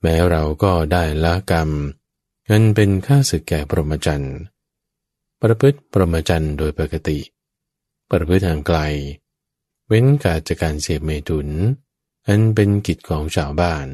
[0.00, 1.70] แม้เราก็ได้ละกรรม
[2.50, 4.36] งันเป็นค่าศึกแก่ปรมจันทร์
[5.42, 7.18] ประพฤติปรมจันทร์โดยปกติ
[8.10, 8.78] ประพฤติทางไกล
[9.88, 11.48] เว้นกาจากการเสพเมตุน
[12.26, 13.86] อันเป็นกิจของชาวบ้าน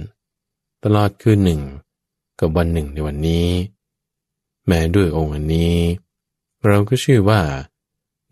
[0.85, 1.63] ตลอดคืนหนึ่ง
[2.41, 3.49] กับวันหนึ่งในวันนี้
[4.67, 5.77] แม้ด้วยองค์อันนี้
[6.67, 7.41] เราก็ชื่อว่า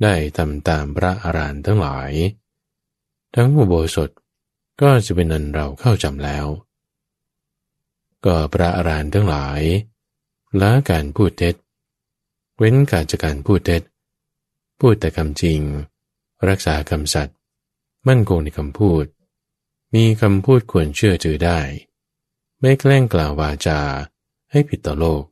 [0.03, 2.11] ได้ทำตามพระอารานทั้งหลาย
[3.35, 4.11] ทั้งอุโบสถ
[4.81, 6.47] ก็จะเป็นนันเราเข้าจำแล้ว
[8.25, 9.61] ก็พระอารานทั้งหลาย
[10.61, 11.55] ละการพูดเท็จ
[12.59, 13.83] เว้นการจากการพูดเท็จ
[14.81, 15.61] พูดแต่คำจริง
[16.49, 17.37] รักษาคำสัตย์
[18.09, 19.05] มั่นคงในคำพูด
[19.95, 21.61] มีคำพูดควรเชื่อถือได้
[22.61, 23.81] ไม่แกล้งกล่าววาจา
[24.51, 25.23] ให้ผิดต่อโลก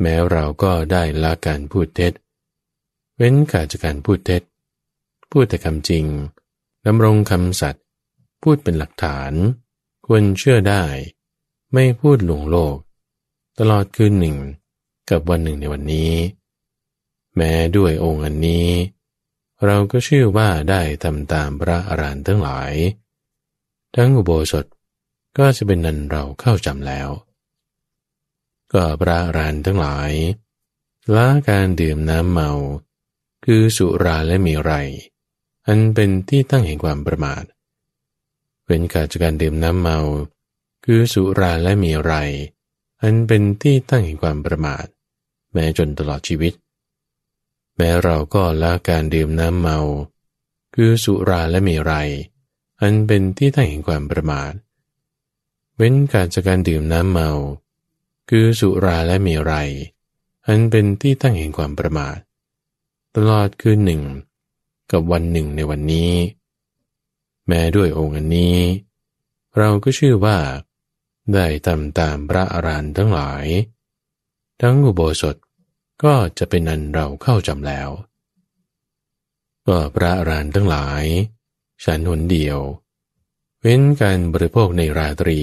[0.00, 2.12] แม้เราก็ได้ละการพูดเท็จ
[3.16, 4.42] เว้นขาดจากการพูดเท็จ
[5.30, 6.04] พูดแต่คำจริง
[6.86, 7.84] ดำรงคำสัตย์
[8.42, 9.32] พูดเป็นหลักฐาน
[10.06, 10.84] ควรเชื่อได้
[11.72, 12.76] ไม่พูดหลวงโลก
[13.58, 14.36] ตลอดคืนหนึ่ง
[15.10, 16.12] กับวันหนึ่งในวันนี้
[17.36, 18.68] แม้ด้วยองค์อันนี้
[19.64, 22.72] เราก็ชื่อว่าได้ทำตามพระอรหันต์ทั้งหลาย
[23.96, 24.66] ทั้งอุโบสถ
[25.38, 27.08] ก็จะเป็นนันเราเข้าจำแล้ว
[28.72, 30.12] ก็พระรหันทั้งหลาย
[31.14, 32.50] ละการดื่มน้ำเมา
[33.44, 34.72] คือสุราและมีไร
[35.66, 37.44] อันเป็นที่ตั้งแห่งความประมาท
[38.64, 39.98] เว้นขาดจากการดื่มน้ำเมา
[40.84, 42.12] คือสุราและมีไร
[43.02, 44.86] อันเป็นที่ตั้งแห่งความประมาท
[45.52, 46.52] แม้จนตลอดชีวิต
[47.76, 49.78] แม้เราก็ละการดื่มน้ำเมา
[50.74, 51.94] คือสุราและมีไร
[52.86, 54.52] อันเป็นที่ตั้งแห่งความประมาท
[55.76, 57.30] เว้นขาดจากการดื่มน้ำเมา
[58.28, 59.52] คือสุราและเมีไร
[60.46, 62.18] อันเป็นที่ตั้งแห่งความประมาท
[63.14, 64.02] ตลอดคืนหนึ่ง
[64.92, 66.12] กับวันหนึ่งในวันนี้
[67.46, 68.56] แม้ด้วยองค์อันนี้
[69.58, 70.38] เราก็ชื่อว่า
[71.34, 73.44] ได้ทำตามพระอรหันต์ทั้งหลาย
[74.62, 75.36] ทั้งอุโบสถ
[76.04, 77.88] ก็จะเป็นอันเราเข้าจำแล้ว
[79.66, 81.04] ก็พระอรหันต์ทั้งหลาย
[81.84, 82.58] ฉันหนเดียว
[83.60, 85.40] เว้นการบริโภคในราตรี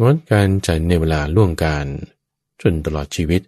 [0.00, 1.86] งดการฉันในเวลาล่วงการ
[2.60, 3.42] จนตลอดชีวิต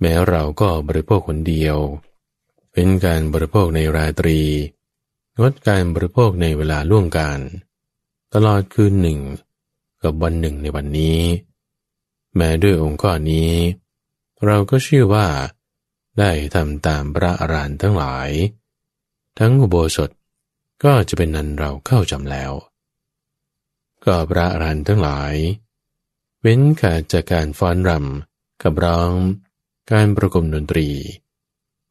[0.00, 1.76] แม้เราก็บริโภคคนเดียว
[2.70, 4.40] เว้นการบริโภคในราตรี
[5.38, 7.38] งดการบริโภคในเวลาล่วงการ
[8.34, 9.18] ตลอดคืนหนึ่ง
[10.02, 11.20] กับวันหนึ่งในวันนี้
[12.36, 13.52] แม้ด้วยองค์ข้อนี้
[14.44, 15.26] เราก็ชื่อว่า
[16.18, 18.30] ได้ทำตามพระอรหันต์ทั้งหลาย
[19.38, 20.10] ทั้งอุโบสถ
[20.84, 22.52] ก็จะเป็นนันเราเข้าจำแล้ว
[24.04, 25.34] ก็พระรหันทั้งหลาย
[26.40, 29.12] เว้นขาดจากการฟ้อนรำกับร้อง
[29.92, 30.88] การประกมดนตรี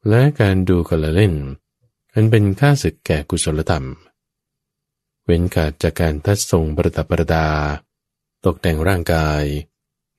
[0.10, 1.34] และการดูกละเล่น
[2.13, 3.86] อันเป็นค่าศึกแก่กุศลธรรม
[5.26, 7.48] เว้นขาดจากการทัดทรงประดับประดา
[8.45, 9.43] ตกแต่งร่างกาย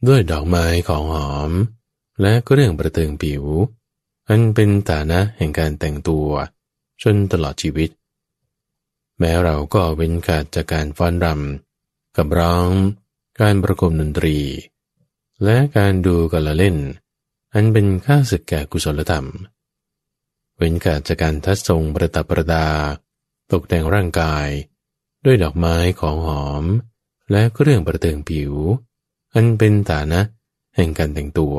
[0.07, 1.51] ด้วยดอกไม้ของหอม
[2.21, 3.45] และก็เรื่องประเติงผิว
[4.29, 6.29] อันเป็นฐานะแห่งการแต่งตัว
[7.03, 7.91] จนตลอดชีวิต
[9.19, 12.71] แม้เราก็เว้นขาดจากการฟ้อนรำกับร้อง
[13.41, 14.39] การประกมดนตรี
[15.45, 16.77] และการดูกละเล่น
[17.55, 19.27] อันเป็นค่าศึกแก่กุศลธรรม
[20.57, 22.69] เว้นขาดจากการทัดทรงประดับประดา
[23.53, 24.49] ตกแต่งร่างกาย
[25.25, 26.65] ด้วยดอกไม้ของหอม
[27.31, 28.53] และเครื่องประเติงผิว
[29.35, 30.21] อันเป็นฐานะ
[30.77, 31.57] แห่งการแต่งตัว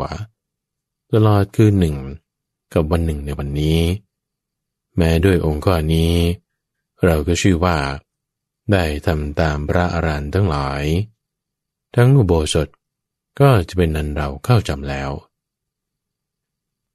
[1.12, 1.96] ตลอดคืนหนึ่ง
[2.74, 3.80] กับวันหนึ่งในวันนี้
[4.98, 6.14] แม้ด้วยองค์ข้อนี้
[7.06, 7.78] เราก็ชื่อว่า
[8.72, 10.84] ได้ทำตามพระอรันทั้งหลาย
[11.96, 12.68] ทั้งอุโบสถ
[13.40, 15.12] ก็จะเป็นนันเราเข้าจำแล้ว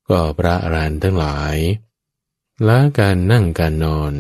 [0.09, 1.57] ก็พระอรันทั้งหลาย
[2.69, 4.13] ละการนั่งการนอน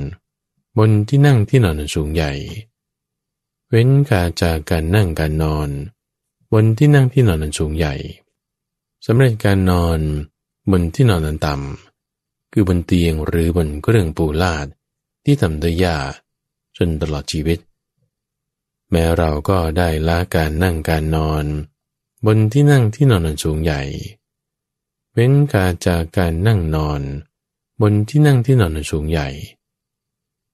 [0.78, 2.32] บนที่นั่งที่นอนสูงใหญ่
[3.68, 5.68] เว้นกาจากการนั่งการนอน
[6.52, 7.94] บนที่นั่งที่นอนสูงใหญ่
[9.06, 9.98] สำเร็จการนอน
[10.70, 14.66] บนที่นอนนันต่ำคือบนเตียงหรือบนเครื่องปูลาด
[15.24, 15.96] ที่ทำด้วยหญ้า
[16.76, 17.58] จนตลอดชีวิต
[18.90, 21.44] แม้เราก็ได้ละการนั่งการนอน
[22.26, 23.82] บนที่นั่งที่นอนนันสูงใหญ่
[25.12, 27.00] เว้นกาจากการนั่งนอน
[27.80, 29.28] บนที่นั่งที่นอนสูงใหญ่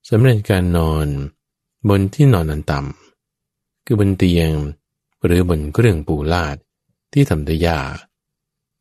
[0.09, 1.07] สำเร็จการนอน
[1.89, 4.53] บนที่นอนอันต่ำคือบนเตียง
[5.25, 6.57] หรือบนเครื่องปูลาด
[7.13, 7.81] ที่ทำด้วยยา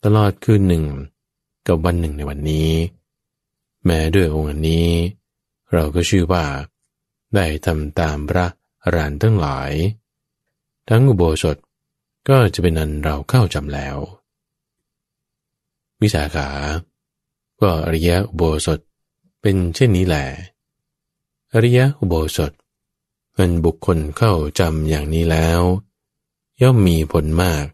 [0.04, 0.84] ตลอดคืนหนึ่ง
[1.68, 2.72] กับวันหนึ่งในวันนี้
[3.86, 4.88] แม้ด้วยองค์นี้
[5.74, 6.46] เราก็ชื่อว่า
[7.36, 8.46] ได้ทำตามพระ
[8.84, 9.72] อรหันทั้งหลาย
[10.90, 11.58] ทั้งอุโบสถ
[12.30, 13.98] ก็จะเป็นอันเราเข้าจำแล้ว
[16.02, 16.50] วิสาขา
[17.62, 18.80] ก็อริยอุโบสถ
[19.42, 20.26] เป็นเช่นนี้แหละ
[21.54, 22.52] อริยอุโบสถ
[23.38, 25.62] อันบุคคลเข้าจำอย่างนี้แล้ว
[26.62, 27.66] ย่อมมีผลมาก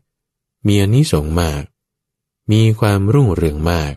[0.68, 1.64] มีอนิสงส์มาก
[2.52, 3.94] มีความรุ่งเรืองมาก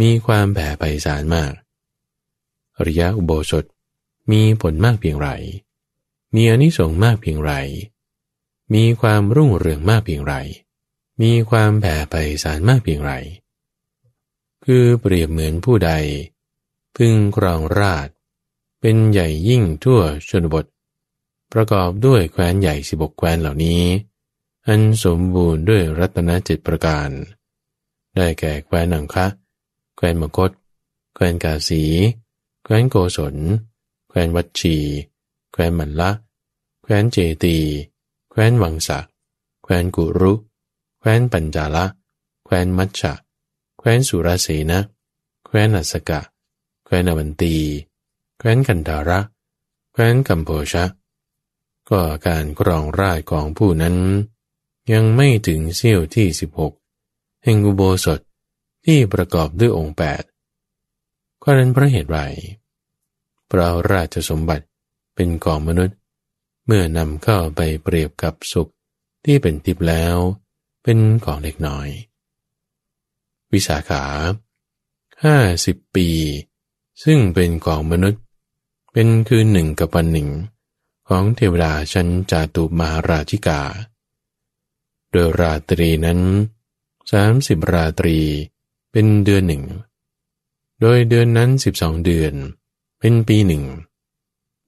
[0.00, 1.52] มีความแผ่ไพศาลมาก
[2.86, 3.64] ริยอุโบสถ
[4.30, 5.28] มีผลมากเพียงไร
[6.34, 7.52] มีอนิสงส์มากเพียงไร
[8.74, 10.34] มีความรุ่งเรืองมากเพียงไร
[11.22, 13.12] มีความแผ่ไพศาลมากเพียงไร
[14.64, 15.92] คือเปรียบเหมือนผู้ใด
[16.96, 18.08] พึงครองราช
[18.80, 20.64] เป็นใหญ่ยิ่งทั่วชนบท
[21.52, 23.82] ประกอบด้วยแคว้นใหญ่สิบกแคว้นเหล่านี้
[24.66, 27.08] อันสมบูรณ์ด้วยรัตนเจ็ดประการ
[28.16, 29.26] ได้แก่แคว้นนังคะ
[29.96, 30.50] แคว้นมคต
[31.14, 31.82] แคว้นกาสี
[32.68, 33.36] แคว้นโกศล
[34.08, 34.76] แคว้นวัดชี
[35.52, 36.10] แคว้นมันละ
[36.82, 37.56] แคว้นเจตี
[38.30, 38.98] แคว้นวังสะ
[39.62, 40.32] แคว้นกุรุ
[40.98, 41.84] แคว้นปัญจาละ
[42.44, 43.12] แคว้นมัชชะ
[43.78, 44.80] แคว้นสุรเสนะ
[45.46, 46.20] แคว้นอัสกะ
[46.84, 47.54] แคว้นอวันตี
[48.38, 49.20] แคว้นกันดาระ
[49.92, 50.84] แคว้นกัมโพชะ
[51.90, 53.96] ก็การครองราชของผู้นั้น
[54.92, 56.72] ยังไม่ถึงเสี้ยวที่สิบหก
[57.42, 58.20] แห่งอุโบสถ
[58.84, 60.22] ที่ประกอบด้วยองค์แปด
[61.48, 62.18] ก็นั้นเพราะเหตุไร
[63.48, 64.66] เพราะราชสมบัติ
[65.14, 65.96] เป็นกองมนุษย์
[66.66, 68.68] เมื่อนำเข้าไปเปรียบกับสุข
[69.24, 70.16] ที่เป็นทิพย์แล้ว
[70.82, 71.88] เป็นของเล็กน้อย
[73.52, 74.04] วิสาขา
[75.24, 76.08] ห้าสิบปี
[77.04, 78.22] ซึ่งเป็นกองมนุษย์
[78.92, 80.28] เป็นคืนหนึ่งกับวันหนึ่ง
[81.08, 83.60] ของเทวดาชั้นจาตุมาราชิกา
[85.10, 86.20] โดยราตรีนั้น
[87.12, 88.18] สามสิบราตรี
[88.92, 89.64] เป็นเดือนหนึ่ง
[90.80, 92.34] โดยเดือนนั้นสิบสองเดือน
[93.00, 93.64] เป็นปีหนึ่ง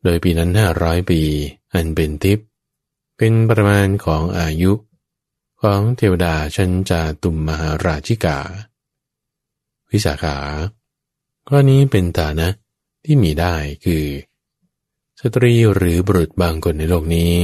[0.05, 1.21] โดยปีนั้นห้าร้อยปี
[1.75, 2.47] อันเป็นทิพย์
[3.16, 4.73] เป็นประมาณของอายุ
[5.62, 8.38] ของเทวดาชั้นจาตุมมหาราชิกา
[9.90, 10.37] วิสาขา
[11.49, 12.49] ข้อนี้เป็นฐานะ
[13.05, 14.05] ที่มีได้คือ
[15.21, 17.35] สตรีหรือบุรุษบางคนในโลกนี้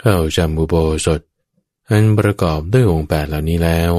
[0.00, 0.74] เข้าจำบุโบ
[1.06, 1.20] สถ
[1.88, 3.92] อันประกอบด้วยองค์แปดเหล่านี้แล้ว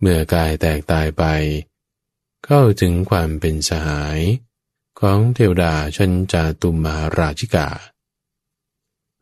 [0.00, 1.24] เมื่อกายแตกตายไป
[2.46, 4.20] เข้าถึงความเป็นสหาย
[5.00, 7.68] ของเทวดาชันจาตุมาราชิกา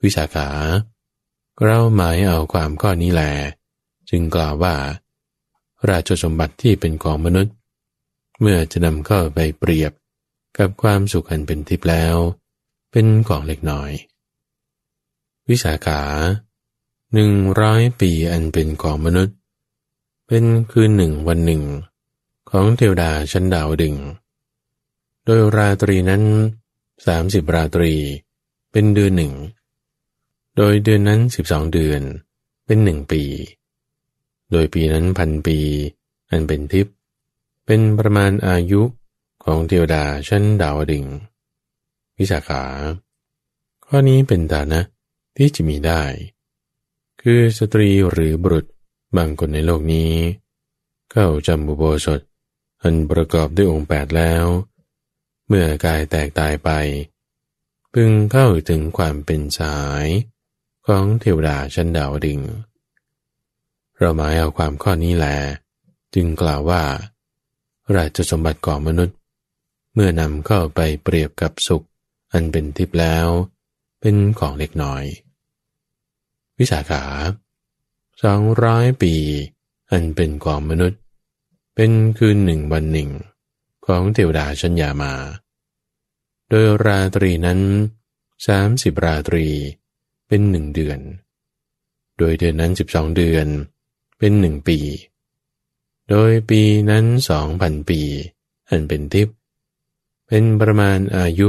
[0.03, 0.49] วิสาขา
[1.65, 3.23] เราหมายเอาความข้อนี้แล
[4.11, 4.75] จึงกล่าวว่า
[5.89, 7.55] ราชสมบัติที่เป็นของมนุษย์
[8.41, 9.93] เมื่อจะนำเข้าไปเปรียบ
[10.59, 12.17] กับความสุขอันเป็นทิพย์แล้ว
[12.91, 13.91] เป็นของเล็กน้อย
[15.49, 16.01] วิสาขา
[17.13, 19.37] หนึ่งร้อยปีอันเป็นของมนุษย์
[20.27, 21.63] เป็นคืนหนึ่งวันหนึ่ง
[22.55, 23.97] ของเทวดาชั้นดาวดึง
[25.25, 26.23] โดยราตรีนั้น
[27.07, 27.93] สามสิบราตรี
[28.73, 29.33] เป็นเดือนหนึ่ง
[30.57, 32.03] โดยเดือนนั้นสิบสองเดือน
[32.67, 33.23] เป็นหนึ่งปี
[34.51, 35.59] โดยปีนั้นพันปี
[36.31, 36.95] อันเป็นทิพย์
[37.67, 38.83] เป็นประมาณอายุ
[39.45, 41.05] ของเทวดาชั้นดาวดึง
[42.19, 42.63] วิสาขา
[43.87, 44.81] ข้อนี้เป็นฐานะ
[45.37, 46.03] ที่จะมีได้
[47.21, 48.67] คือสตรีหรือบุรุษ
[49.17, 50.11] บางคนในโลกนี้
[51.11, 52.21] เข้าจำบุโบสถ
[52.83, 54.45] อันประกอบด้วยองค์แปดแล้ว
[55.47, 56.71] เมื่อกายแตกตายไป
[57.93, 60.07] พึงเข้าถึงความเป็นสาย
[60.87, 62.41] ของเทวดาชั้นดาวดิง
[63.99, 65.27] เราหมายเอาความข้อนี้แล
[66.15, 66.83] จึงกล่าวว่า
[67.97, 69.17] ราชสมบัติของมนุษย์
[69.95, 71.87] เมื่อนำเข้าไปเปรียบกับสุข
[72.33, 73.29] อันเป็นทิพย์แล้ว
[74.01, 75.05] เป็นของเล็กน้อย
[76.59, 77.05] วิสาขา
[78.23, 79.15] สองร้อยปี
[79.91, 81.02] อันเป็นของมนุษย์
[81.75, 83.11] เป็นคืนหนึ่งวันหนึ่ง
[83.87, 85.13] ของเทวดาชัญญามา
[86.49, 87.61] โดยราตรีนั้น
[88.47, 89.47] สามสิบราตรี
[90.29, 90.99] เป็นหนึ่งเดือน
[92.19, 93.47] โดยเดือนนั้นสิบสองเดือน
[94.19, 94.79] เป็นหนึ่งปี
[96.11, 98.01] โดยปีนั้นสองพันปี
[98.69, 99.37] อันเป็นทิพย์
[100.27, 101.49] เป็นประมาณอายุ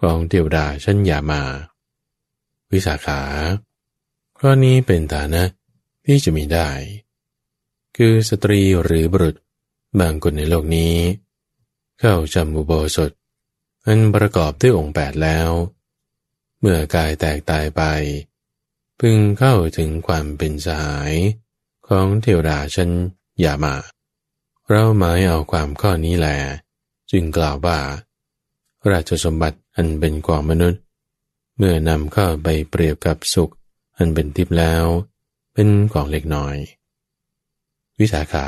[0.00, 1.42] ของเทวดาชั้นยามา
[2.72, 3.20] วิสาขา
[4.38, 5.42] ข้อนี้เป็นฐานะ
[6.06, 6.68] ที่จะมีได้
[7.96, 9.36] คือสตรีหรือบุรุษ
[9.98, 10.94] บางคนในโลกนี้
[12.00, 13.10] เข้าจำอุโบสถ
[13.86, 15.48] อันประกอบด้วยองค์แปดแล้ว
[16.58, 17.82] เมื่อกายแตกตายไป
[19.00, 21.12] พึงเข้าถึงความเป็นสหาย
[21.88, 22.90] ของเทวดาชั้น
[23.44, 23.74] ยามา
[24.70, 26.28] เราหมายเอาความข้อนี้แหล
[27.10, 27.78] จึงกล่าวว่า
[28.90, 30.80] ราชสมบัติอันเป็นกองมนุษย์
[31.56, 33.52] เมื่อนำเข้าไปเปรียบกับสุข
[33.96, 34.84] อันเป็นทิพย์แล้ว
[35.54, 36.56] เป็นของเล็กน้อย
[37.98, 38.46] วิสาขา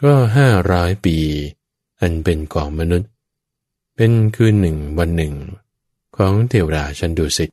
[0.00, 1.16] ก็ห้าร้อยปี
[2.00, 3.10] อันเป็นกองมนุษย์
[3.96, 5.34] เป็นคืนหนึ่งวันหนึ่ง
[6.16, 7.50] ของเทวดาชันดุสิต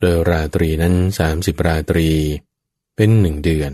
[0.00, 2.08] โดยราตรีนั้นสามสิบราตรี
[2.96, 3.72] เป็นหนึ่งเดือน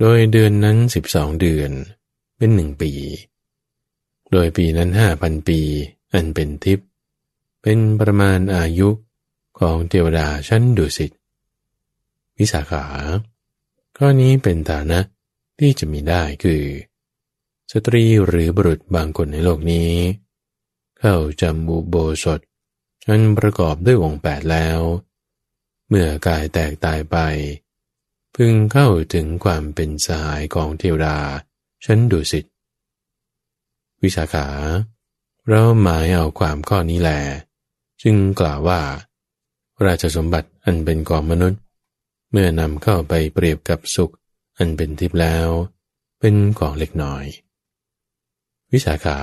[0.00, 1.70] โดยเดือนนั้นสิบสองเดือน
[2.36, 2.92] เป็นหนึ่งปี
[4.32, 5.60] โดยปีนั้นห้าพันปี
[6.12, 6.86] อันเป็นทิพย์
[7.62, 8.88] เป็นประมาณอายุ
[9.58, 11.10] ของเทวดาชั้นดุสิต
[12.38, 12.84] วิสาขา
[13.96, 14.98] ข้อนี้เป็นฐานะ
[15.60, 16.62] ที่จะมีได้คือ
[17.72, 19.90] สตรีหรือบุรุษบางคนในโลกนี้
[20.98, 22.40] เข้าจำบุโบสถ
[23.08, 24.78] อันประกอบด้วยองค์แปดแล้ว
[25.88, 27.16] เมื่อกายแตกตายไป
[28.34, 31.16] พึงเข้าถึงความเป็นสหายของเทวดา
[31.84, 32.44] ชั้นดุสิต
[34.02, 34.46] วิสาขา
[35.48, 37.10] เราหมายเอาความข้อนี้แหล
[38.02, 38.80] จึงกล่าวว่า
[39.86, 41.60] ราชสมบัติอันเป็นกองมนุษย์
[42.30, 44.14] เมื่อนำเข้าไปเปรียบกับสุข
[44.60, 45.48] อันเป็นทิพย์แล้ว
[46.20, 47.24] เป็นของเล็กน้อย
[48.72, 49.18] วิสาขา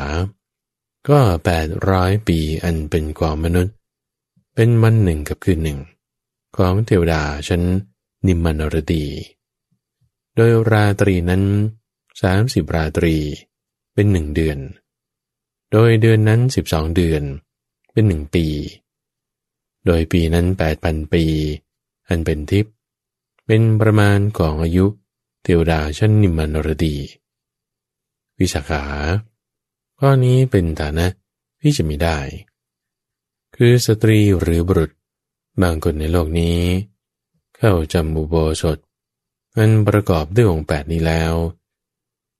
[1.09, 3.75] ก็แปดร้อยปีอันเป็นกองมนุษย์
[4.55, 5.79] เป็นวันหนึ่งกับคืนหนึ่ง
[6.57, 7.63] ของเทวดาชั้น
[8.27, 9.05] นิมมานรดี
[10.35, 11.43] โดยราตรีนั้น
[12.21, 13.15] สามสิบราตรี
[13.93, 14.57] เป็นหนึ่งเดือน
[15.71, 17.23] โดยเดือนนั้นสิบสองเดือน
[17.91, 18.45] เป็นหนึ่งปี
[19.85, 21.23] โดยปีนั้นแปดพันปี
[22.07, 22.73] อันเป็นทิพย์
[23.45, 24.85] เป็นประมาณของอายุ
[25.49, 26.95] เทวดาชั้นนิมมานรดี
[28.39, 28.83] วิสาขา
[29.99, 31.07] ข้อนี้เป็นฐานะ
[31.61, 32.17] ที่จะมีได้
[33.55, 34.91] คือสตรีหรือบุรุษ
[35.61, 36.59] บางคนในโลกนี้
[37.57, 38.77] เข้าจำบุโบสถ
[39.55, 41.33] อันประกอบด้วยองค์แปดนี้แล้ว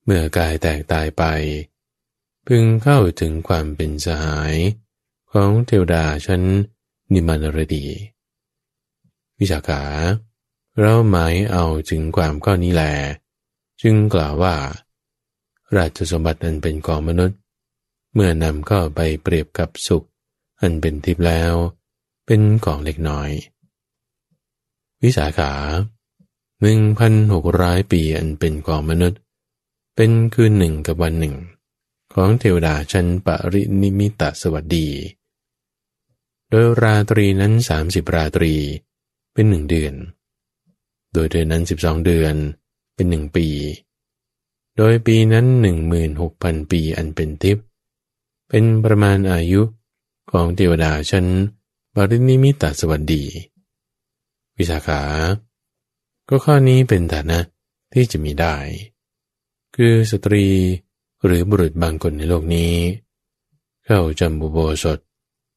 [0.03, 1.23] เมื่อกายแตกตายไป
[2.45, 4.55] พึงเข้าถึงความเป็นสหาย
[5.31, 6.41] ของเทวดาชั้น
[7.13, 7.85] นิมานรดี
[9.39, 9.83] วิชาขา
[10.81, 12.83] เราหมายเอาถึงความข้อนี้แล
[13.81, 14.55] จึงกล่าวว่า
[15.77, 17.39] ราชสมบัติอันเป็นกองมนุษย์
[18.13, 20.05] เมื่อนำเข้าไปเปรียบกับสุข
[20.61, 21.53] อันเป็นทิพย์แล้ว
[22.25, 23.29] เป็นของเล็กน้อย
[25.03, 25.51] วิสาขา
[26.61, 29.19] หนึ่งพันหกร้อยปีอันเป็นกองมนุษย์
[29.95, 31.35] เป็นคืนหนึ่งกับวันหนึ่ง
[32.13, 34.87] ของเทวดาชั้นปรินิมิตสวัสดี
[36.49, 38.53] โดยราตรีนั้นสามสิบราตรี
[39.33, 39.95] เป็นหนึ่งเดือน
[41.17, 42.35] โดยเดือนนั้นสิบสองเดือน
[42.95, 43.47] เป็นหนึ่งปี
[44.77, 47.65] โดยปีนั้นหนึ่งหมื่นหกพันปีอันเป็นทิพย์
[48.49, 49.61] เป็นประมาณอายุ
[50.31, 51.25] ของเทวดาชั้น
[51.95, 53.23] บรินิมิตาสวัสดี
[54.57, 55.01] วิสาขา
[56.29, 57.39] ก็ข้อนี้เป็นฐานะ
[57.93, 58.55] ที่จะมีได้
[59.75, 60.45] คือสตรี
[61.25, 62.73] หรือบุรุษบางคนในโลกนี้
[63.85, 64.99] เข้าจำบุโบสถ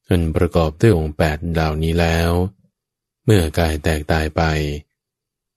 [0.08, 2.30] อันประกอบด้วยองค์แปดดาวนี้แล้ว
[3.24, 4.42] เมื่อกายแตกตายไป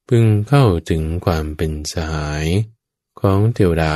[0.10, 2.46] พึงเข้าถึงความเป็นสหาย
[3.20, 3.96] ของเทวดา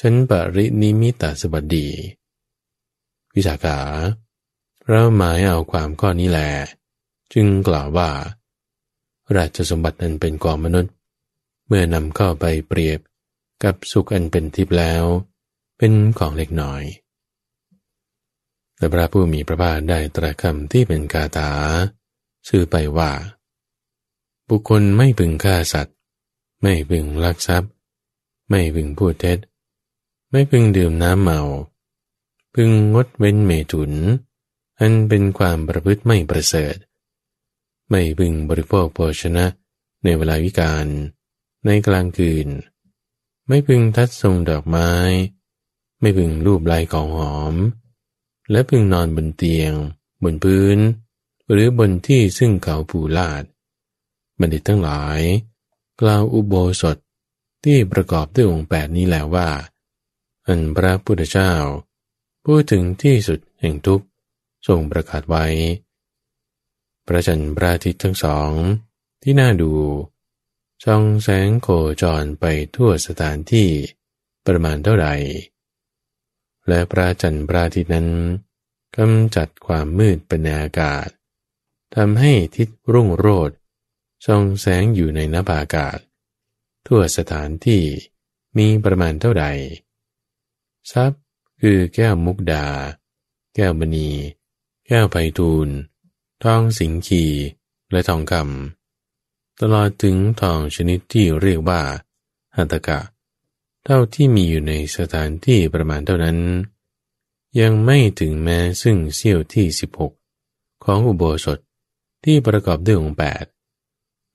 [0.00, 1.88] ชั้นปรินิมิตาสบัดดี
[3.34, 3.78] วิสาขา
[4.88, 6.40] เราหมายเอาความข้อนี้แหล
[7.32, 8.10] จึงกล่าวว่า
[9.36, 10.92] ราชสมบัติอันเป็นกองมนุษย์
[11.66, 13.00] เมื่อนำเข้าไปเปรียบ
[13.64, 15.04] กับสุขอันเป็นทิพย์แล้ว
[15.78, 16.82] เป็นของเล็กน้อย
[18.76, 21.50] และพระผู้มีพระภาคได้ตรัสคำที่เป็นกาถา
[22.48, 23.10] ชื่อไปว่า
[24.48, 25.96] บุคคลไม่พึงฆ่าสัตว์
[26.62, 27.70] ไม่พึงลักทรัพย์
[28.48, 29.38] ไม่พึงพูดเท็จ
[30.30, 31.40] ไม่พึงดื่มน้ำเมา
[32.54, 33.92] พึงงดเว้นเมถุน
[34.80, 36.76] อันเป็นความประพฤติไม่ประเสริฐ
[37.90, 39.44] ไม่พึงบริโภคโภชนะ
[40.04, 40.86] ในเวลาวิกาล
[41.64, 42.48] ในกลางคืน
[43.48, 44.90] ไม่พึงทัดทรงดอกไม้
[46.00, 47.54] ไม่พึงรูปลายของหอม
[48.50, 49.72] และพึงนอนบนเตียง
[50.22, 50.78] บนพื้น
[51.50, 53.44] หรือบนที่ซึ่งเขาผูลาด
[54.40, 55.20] บัณฑิตทั้งหลาย
[56.00, 56.96] กล่าวอุโบสถ
[57.64, 59.48] ที่ประกอบด้วยองค์แปดนี้แล้วว่า
[60.46, 61.52] อันพระพุทธเจ้า
[62.44, 64.02] พูดถึงที่สุดแห่งทุก
[64.66, 65.46] ทรงประกาศไว้
[67.06, 68.50] พระจันทร์พระอาทิตย์ทั้งสอง
[69.22, 69.72] ที่น่าดู
[70.84, 71.68] ช่องแสงโค
[72.02, 73.68] จรไปทั่วสถานที่
[74.46, 75.14] ประมาณเท่าไหร่
[76.68, 78.08] และพระจันทร์พระอาทิตย์นั้น
[78.96, 81.08] กำจัดความมืดเป็นอากาศ
[81.94, 83.50] ทำให้ทิศรุ่งโรด
[84.24, 85.98] ส่องแสงอยู่ในนภาอากาศ
[86.86, 87.82] ทั่วสถานที่
[88.56, 89.46] มีประมาณเท่าใด
[90.92, 91.22] ทรัพย์
[91.60, 92.66] คือแก้วมุกดา
[93.54, 94.10] แก้วมณี
[94.86, 95.68] แก้วไพทูล
[96.44, 97.24] ทองสิงคี
[97.90, 101.80] และทองคำตลอดถึงทองชนิดที่เรียกว่า
[102.56, 103.00] หัตกะ
[103.84, 106.38] เท่าที่มีอยู่ในสถานที่ประมาณเท่านั้น
[107.60, 109.66] ยังไม่ถึงแม้ซึ่งเสี้ยวที่
[110.26, 111.58] 16 ของอุโบสถ
[112.24, 113.44] ที่ประกอบด้วยองค์แปด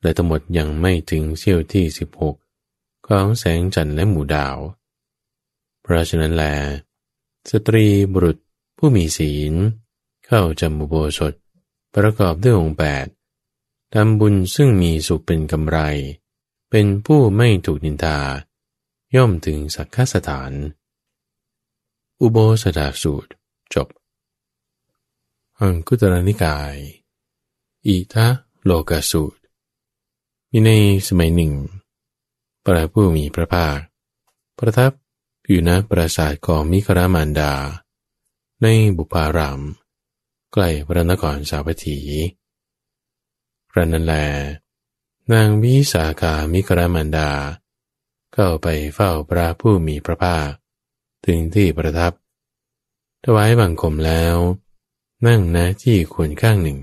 [0.02, 1.86] และทั้งหมดยังไม่ถึงเสี้ยวที่
[2.46, 4.58] 16 ของแสงจันทร์และหมู่ดาว
[5.82, 6.44] เพราะฉะนั้นแล
[7.50, 8.38] สตรีบุรุษ
[8.78, 9.54] ผู้มีศีล
[10.26, 11.34] เข้าจำอุโบสถ
[11.96, 13.06] ประกอบด้วยองค์แปด
[13.94, 15.80] ทำบุญซึ่งมีสุขเป็นกำไร
[16.70, 18.20] เป็นผู้ไม่ถูกนินทา
[19.16, 20.52] ย่อมถึงสักขสถาน
[22.22, 23.32] อุโบสถสูตร
[23.74, 23.88] จบ
[25.60, 26.76] อังคุตรนิกาย
[27.88, 28.28] อิทะ
[28.64, 29.39] โลกสูตร
[30.52, 30.72] มีใน
[31.08, 31.54] สมัยหนึ่ง
[32.66, 33.78] พระผู้มีพระภาค
[34.58, 34.92] ประทับ
[35.48, 37.54] อยู่ณปราสาทของมิครามานดา
[38.62, 39.62] ในบุพาราม
[40.54, 41.98] ใกล้พระนครสาวัตถี
[43.76, 44.14] รันนันแล
[45.32, 47.30] นางวิสาขามิครามานดา
[48.34, 50.50] เข้าไปเฝ้าพระผู้มีพระภาค
[51.26, 52.14] ถึงที่ประทับ
[53.24, 54.36] ถวายบังคมแล้ว
[55.28, 56.80] นั่งณที่ควรข้างหนึ่ง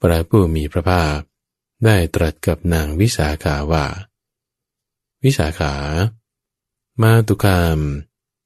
[0.00, 1.20] พระผู้มีพระภาค
[1.84, 3.86] ได้ตรัสกับนางวิสาขาว่า
[5.24, 5.74] วิสาขา
[7.02, 7.78] มาตุคาม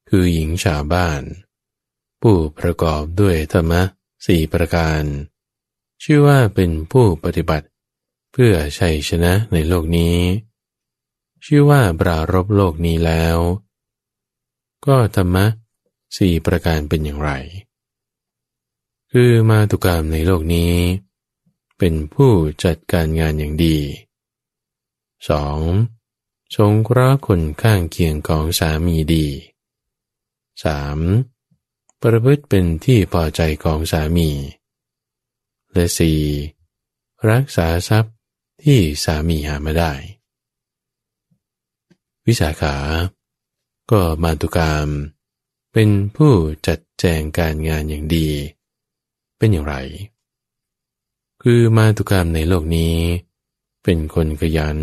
[0.09, 1.21] คือหญิงชาวบ้าน
[2.21, 3.81] ผู้ประกอบด้วยธรรมะ
[4.25, 5.03] สี่ประการ
[6.03, 7.67] ชื่อว่าเป็นผู้ปฏิบัติ
[8.31, 10.17] เพื่อชัยชนะในโลกนี้
[11.45, 13.37] ชื่อว่าปรารบโลกนี้แล้ว
[14.85, 15.45] ก็ธรรมะ
[16.17, 17.31] สี่ประการเป็นอย่างไร
[19.11, 20.73] คือมาตุกรรมในโลกนี้
[21.79, 22.31] เป็นผู้
[22.63, 23.77] จัดการงานอย่างดี
[25.77, 26.55] 2.
[26.55, 29.25] สงเคราะห์คนข้างเคียงของสามีดี
[31.23, 32.01] 3.
[32.01, 34.29] ประพฤติเป็นที่พอใจของสามี
[35.73, 35.85] และ
[36.57, 37.29] 4.
[37.29, 38.15] รักษาทรัพย์
[38.63, 39.93] ที่สามีหามาได้
[42.25, 42.75] วิสาขา
[43.91, 44.87] ก็มาตุกรรม
[45.73, 46.33] เป็นผู้
[46.67, 48.27] จัดแจงการงานอย่างดี
[49.37, 49.75] เป็นอย่างไร
[51.43, 52.97] คือมาตุกรรมในโลกนี้
[53.83, 54.77] เป็นคนขยัน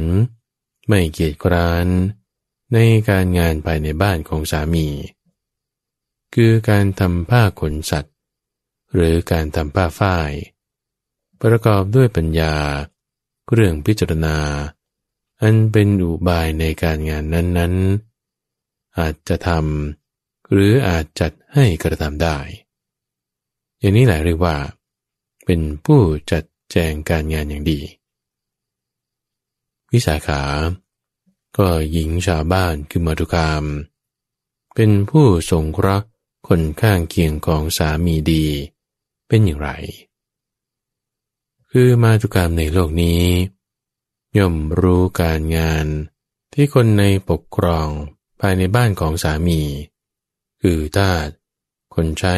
[0.88, 1.86] ไม่เกียจคร้าน
[2.72, 2.78] ใน
[3.08, 4.88] การงานภายในบ้านของสามี
[6.34, 8.14] คือการทำผ้าขนสัตว์
[8.94, 10.32] หรือการทำผ้าฝ้าย
[11.42, 12.54] ประกอบด้วยปัญญา
[13.52, 14.36] เรื่องพิจารณา
[15.42, 22.38] อันเป็นอุบายในการงานนั้นๆ อาจจะทำหรืออาจจัดให้กระทำได้
[23.78, 24.56] อย่างนี้แหละเรียกว่า
[25.46, 27.80] เป็นผู้จัดแจงการงานอย่างดี
[29.92, 30.42] วิสาขา
[31.58, 33.64] ก็หญิงชาวบ้านคือมาตุกาม
[34.74, 36.06] เป็นผู้สงเคราะห์
[36.48, 38.46] คนข้างเคียงของสามีดี
[39.28, 39.70] เป็นอย่างไร
[41.70, 43.22] คือมาตุกามในโลกนี้
[44.36, 45.86] ย่อมรู้การงาน
[46.52, 47.88] ที่คนในปกครอง
[48.40, 49.60] ภายในบ้านของสามี
[50.62, 51.28] คือทาส
[51.94, 52.36] คนใช้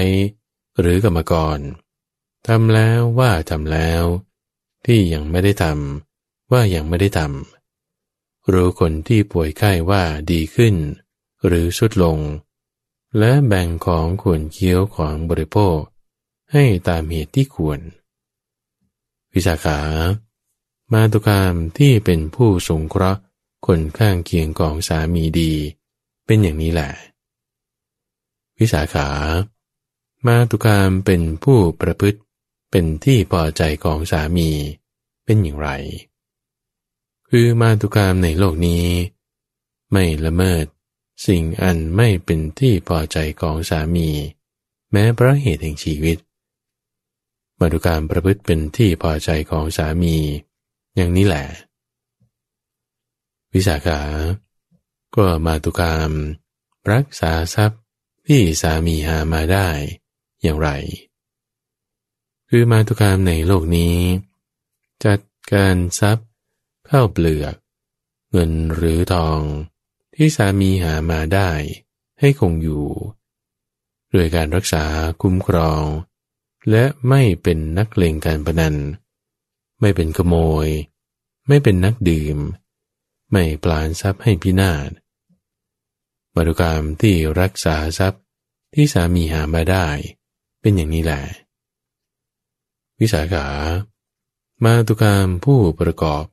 [0.78, 1.58] หรือกรรมกร
[2.48, 4.04] ทำแล้วว่าทำแล้ว
[4.86, 10.74] ที่ยังไม่ได้ทำว่ายังไม่ได้ทำรู้คนที่ป่วยไข้ว่าดีขึ้น
[11.46, 12.18] หรือสุดลง
[13.18, 15.78] และแบ่งของควรเคี้ยวของบริโภค
[16.52, 17.80] ให้ตามเหตุที่ควร
[19.32, 19.80] วิสาขา
[20.92, 23.20] มาตุกามที่เป็นผู้สงเคราะห์
[23.66, 25.52] คนข้างเคียงของสามีดี
[26.26, 26.90] เป็นอย่างนี้แหละ
[28.58, 29.08] วิสาขา
[30.26, 32.20] มาตุคามเป็นผู้ประพฤติ
[32.70, 34.50] เป็นที่พอใจของสามี
[35.24, 35.70] เป็นอย่างไร
[37.30, 38.86] คือมาตุคามในโลกนี้
[39.92, 40.64] ไม่ละเมิด
[41.26, 44.08] สิ่งอันไม่เป็นที่พอใจของสามี
[44.92, 46.18] แม้เพราะเหตุแห่งชีวิต
[47.58, 50.16] มาตุคามประพฤติเป็นที่พอใจของสามี
[50.96, 51.46] อย่างนี้แหละ
[53.52, 54.00] วิสาขา
[55.16, 56.10] ก็มาตุคาม
[56.92, 57.80] รักษาทรัพย์
[58.26, 59.68] ที่สามีหามาได้
[60.42, 60.70] อย่างไร
[62.50, 63.96] คือมาตุคามในโลกนี้
[65.04, 65.20] จัด
[65.52, 66.28] การทรัพย์
[66.86, 67.54] เข้าเปลือก
[68.30, 69.40] เงินหรือทอง
[70.14, 71.50] ที่สามีหามาได้
[72.20, 72.86] ให้คงอยู่
[74.14, 74.84] ด้วยการรักษา
[75.22, 75.82] คุ้มครอง
[76.70, 78.76] และไม่เป็นนักเลงการพนัน
[79.80, 80.34] ไม่เป็นขโม
[80.64, 80.66] ย
[81.48, 82.38] ไม่เป็นนักดื่ม
[83.30, 84.90] ไม่ปลานทรัพย์ให้พินาศ
[86.34, 88.22] มาตุกามที่รักษาทรัพย์
[88.74, 89.86] ที่สามีหามาได้
[90.60, 91.22] เป็นอย่างนี้แหละ
[93.00, 93.46] วิสาขา
[94.64, 96.24] มาตุกามผู้ประกอบ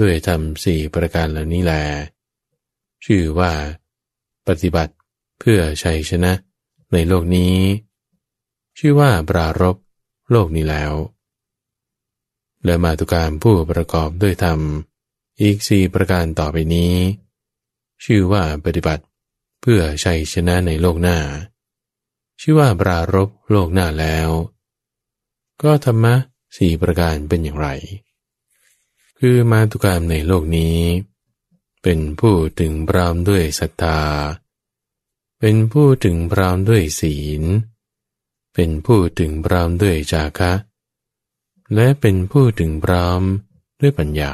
[0.00, 1.72] ด้วยทำสี่ประการเหล่านี้แล
[3.04, 3.52] ชื่อว่า
[4.46, 4.94] ปฏิบัติ
[5.40, 6.32] เพื่อชัยชนะ
[6.92, 7.56] ในโลกนี้
[8.78, 9.76] ชื่อว่าปรารบ
[10.30, 10.92] โลกนี้แล้ว
[12.64, 14.60] และมาตุกามผู้ประกอบด้วยธรรม
[15.40, 16.94] อีกสี่ประการต่อไปนี้
[18.04, 19.04] ชื่อว่าปฏิบัติ
[19.60, 21.18] เพื่อชัยชนะในโลกหน้า
[22.40, 24.30] ชื่อว่าปรารบโลกหน้าแล้ว
[25.62, 26.14] ก็ธรรมะ
[26.56, 27.68] สี่ประการเป็นอย่างไร
[29.18, 30.78] คือมาตุกามในโลกนี้
[31.82, 34.00] เป็นผู้ถึงพร้อมด้วยศรัทธา
[35.40, 37.42] เป็นผู้ถึงพร้อมด้วยศีล
[38.54, 40.52] เป็นผู้ถึงพร้อมด้วยจาคะ
[41.74, 43.20] และเป็นผู้ถึงพร้อม
[43.80, 44.32] ด้วยปัญญา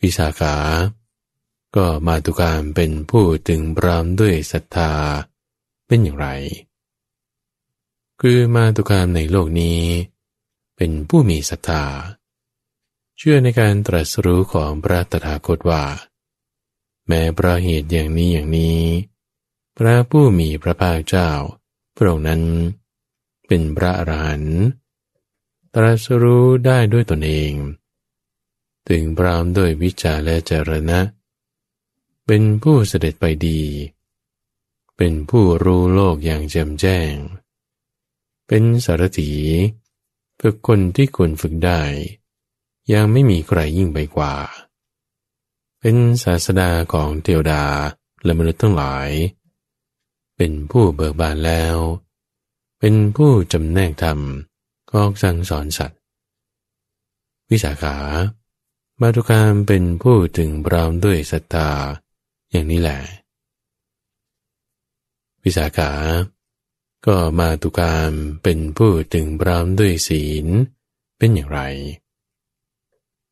[0.00, 0.56] วิสาขา
[1.76, 4.92] ก็มาตุกามเป็นผู้ถึงพร้อมด้วยศรัทธา
[5.86, 6.28] เป็นอย่างไร
[8.26, 9.82] คือมาตุคามในโลกนี้
[10.76, 11.84] เป็นผู้มีศรัทธา
[13.18, 15.84] เชื่อในการตรัสรู้ของพระตถาคตว่า
[17.06, 18.80] แม้พระเหตุอย่างนี้อย่างนี้
[19.76, 21.30] พระผู้มีพระภาคเจ้า
[21.96, 22.42] พระองค์นั้น
[23.46, 24.58] เป็นพระอรหันต์
[25.74, 27.52] ตรัสรู้ได้ด้วยตนเอง
[28.88, 31.00] ถึงพร้อมด้วยวิจาและจรณะ
[32.26, 33.60] เป็นผู้เสด็จไปดี
[34.96, 37.14] เป็นผู้รู้โลกอย่างแจ่มแจ้ง
[38.46, 39.30] เป็นสารถี
[40.40, 41.80] ฝึกคนที่ควรฝึกได้
[42.92, 44.34] ยังไม่มีใครยิ่งไปกว่า
[45.80, 47.64] เป็นศาสดาของเทวดา
[48.24, 49.08] และมนุษย์ทั้งหลาย
[50.36, 51.76] เป็นผู้เบิกบานแล้ว
[52.80, 54.18] เป็นผู้จำแนกธรรม
[54.92, 56.00] ออกสั่งสอนสัตว์
[57.50, 57.96] วิสาขา
[59.00, 61.70] มาตุคามเป็นผู้ถึงพร้อมด้วยศรัทธา
[62.50, 63.00] อย่างนี้แหละ
[65.44, 65.90] วิสาขา
[67.06, 70.46] ก็มาตุคามเป็นผู้ถึงพร้อมด้วยศีล
[71.18, 71.60] เป็นอย่างไร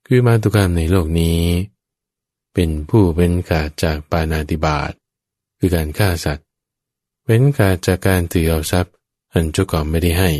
[0.06, 1.40] คือมาตุคามในโลกนี้
[2.54, 4.92] เป็นผู้เป็นขาดจากปานาติบาต
[5.58, 6.46] คือการฆ่าสัตว์
[7.24, 8.94] เว้นขาดจากการถือเอาทรัพย์
[9.32, 10.30] อันเจ้าก่อนไม่ได้ให้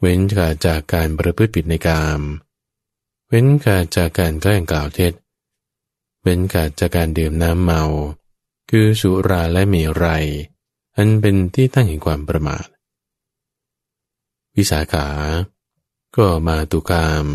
[0.00, 2.20] เว้นขาดจากการประพฤติผิดในกาม
[3.28, 5.12] เว้นขาดจากการแกล้งกล่าวเท็จ
[6.22, 7.82] เว้นขาดจากการดื่มน้ำเมา
[8.70, 9.74] คือสุราและเม
[10.04, 10.26] รัย
[10.96, 12.66] อันเป็นที่ตั้งแห่งความประมาท
[14.56, 15.06] วิสาขา
[16.16, 17.26] ก็มาตุกาม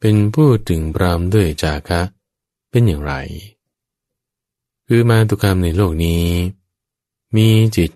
[0.00, 2.00] เป็นผู้ถึงพร้อมด้วยจาคะ
[2.70, 3.14] เป็นอย่างไร
[4.86, 6.24] คือมาตุกามในโลกนี้
[7.36, 7.90] มีจิต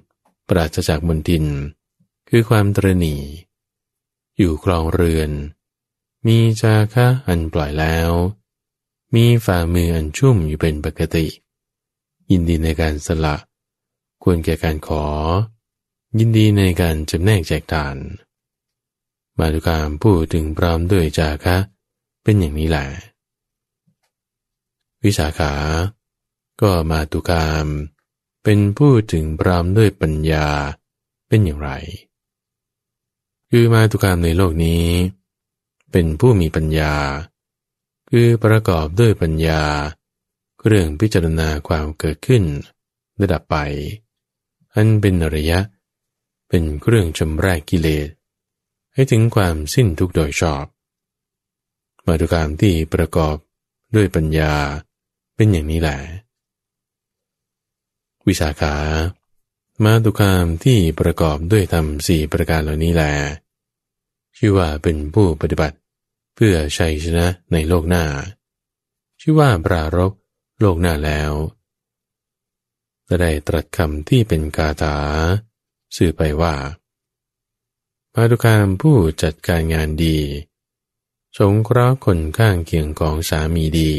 [0.48, 1.44] ปราศจากมนทิน
[2.28, 3.16] คือความตรณี
[4.38, 5.30] อยู่ครองเรือน
[6.26, 8.10] มีจาคะอันปล่อยแล้ว
[9.14, 11.26] มีฝ่ามืออันชุ่มอยู่เป็นปกติ
[12.30, 13.36] ยินดีในการสละ
[14.22, 15.04] ควรแก่การขอ
[16.18, 17.96] ยินดีในการจำแนกแจกทาน
[19.38, 21.56] มาตุกามพูดถึงพร้อมด้วยจาคะ
[22.22, 22.86] เป็นอย่างนี้แหละ
[25.04, 25.52] วิสาขา
[26.62, 27.66] ก็มาตุกาม
[28.44, 30.46] เป็นผู้ถึงพร้อมด้วยปัญญา
[31.28, 31.70] เป็นอย่างไร
[33.50, 34.86] คือมาตุกามในโลกนี้
[35.92, 36.94] เป็นผู้มีปัญญา
[38.10, 39.62] คือประกอบด้วยปัญญา
[40.66, 42.42] เรื่องพิจารณาความเกิดขึ้น
[43.20, 43.56] ระดับไป
[44.74, 45.58] อันเป็นระยะ
[46.48, 48.08] เป็นเครื่องชำระกิเลส
[48.94, 50.64] ให้ถึงความสิ้นทุกโดยชอบ
[52.06, 53.36] มาตุกามที่ประกอบ
[53.94, 54.52] ด้วยปัญญา
[55.36, 55.98] เป็นอย่างนี้แหละ
[58.26, 58.74] วิสาขา
[59.84, 63.12] มาตุคามที่ประกอบด้วยธรรมสี่ประการเหล่านี้แหละ
[64.36, 65.76] ชื่อว่าเป็นผู้ปฏิบัติ
[66.34, 68.04] เพื่อชัยชนะในโลกหน้า
[69.20, 70.12] ชื่อว่าปรารบ
[70.60, 71.32] โลกหน้าแล้ว
[73.08, 74.96] จะได้ตรัสคำที่เป็นกาถา
[75.96, 76.54] สื่อไปว่า
[78.14, 80.18] ปาตุคามผู้จัดการงานดี
[81.38, 83.92] สงเคราะห์คนข้างเคียงของสามีดี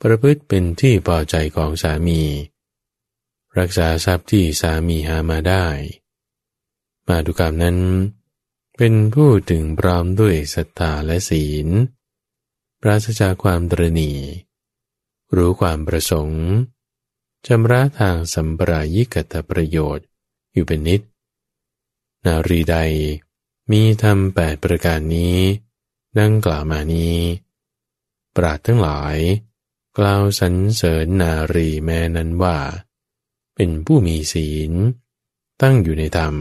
[0.00, 2.22] ประพฤติเป็นที่พอใจของสามี
[3.58, 5.66] รักษาทรัพย์ที่สามีหามาได้
[7.08, 7.78] มาตุกามนั้น
[8.76, 11.68] เป็นผู้ถึงพร้อมด้วยศรัทธาและศีล
[12.80, 14.12] ปราศจากความตรณี
[15.36, 16.44] รู้ความประสงค์
[17.46, 20.06] ชำระทางสัมปรายิกตประโยชน์
[20.52, 21.00] อยู่เป็นนิด
[22.26, 22.76] นารีใด
[23.70, 25.38] มีธรรมแปดประการนี้
[26.18, 27.18] ดังกล่าวมานี้
[28.36, 29.16] ปราดทั้งหลาย
[29.98, 32.56] กล่าวสรรเสริญนารีแม้นั้นว่า
[33.54, 34.72] เป็นผู้มีศีล
[35.62, 36.34] ตั้งอยู่ในธรรม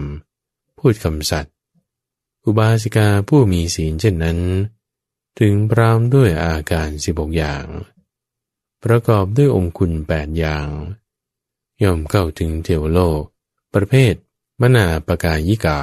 [0.77, 1.53] พูดคำสัตย์
[2.45, 4.39] อุบาสิกาผู้มีศีลเช่นนั้น
[5.39, 7.65] ถึงพร้อมด้วยอาการสิบกอย่าง
[8.83, 10.69] ประกอบด้วยองคุณแปดอย่าง
[11.83, 13.23] ย่อมเข้าถึงเทวโลก
[13.73, 14.13] ประเภท
[14.61, 15.81] มนาปกายิกา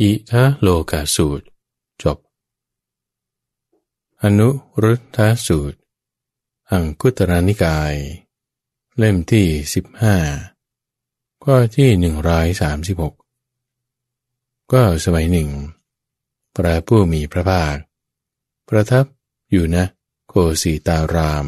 [0.00, 1.46] อิทะโลกาสูตร
[2.02, 2.18] จบ
[4.22, 4.48] อนุ
[4.82, 5.78] รุทธสูตร
[6.70, 7.94] อังคุตรานิกาย
[8.98, 10.16] เล่มที่สิบห้า
[11.44, 13.14] ข้อที่หนึ่งร้อยสามสิบหก
[14.72, 15.48] ก็สมัยหนึ่ง
[16.54, 17.76] พระผู้มีพระภาค
[18.68, 19.04] ประทับ
[19.50, 19.84] อยู่นะ
[20.32, 21.46] โกสีตาราม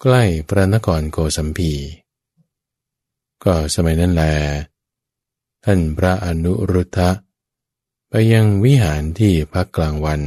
[0.00, 1.72] ใกล้พระนครโกสัมพี
[3.44, 4.22] ก็สมัยนั้นแล
[5.64, 7.10] ท่านพระอนุรุทธะ
[8.08, 10.20] ไปยังวิหารที่พักกลางวัน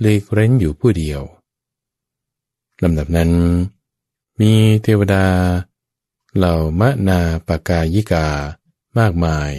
[0.00, 1.22] เลีกเร้นอยู่ผู้เดียว
[2.82, 3.30] ลำดับนั้น
[4.40, 5.26] มีเทวดา
[6.36, 8.28] เหล่ามะนาปกายิกา
[8.98, 9.52] มากมาย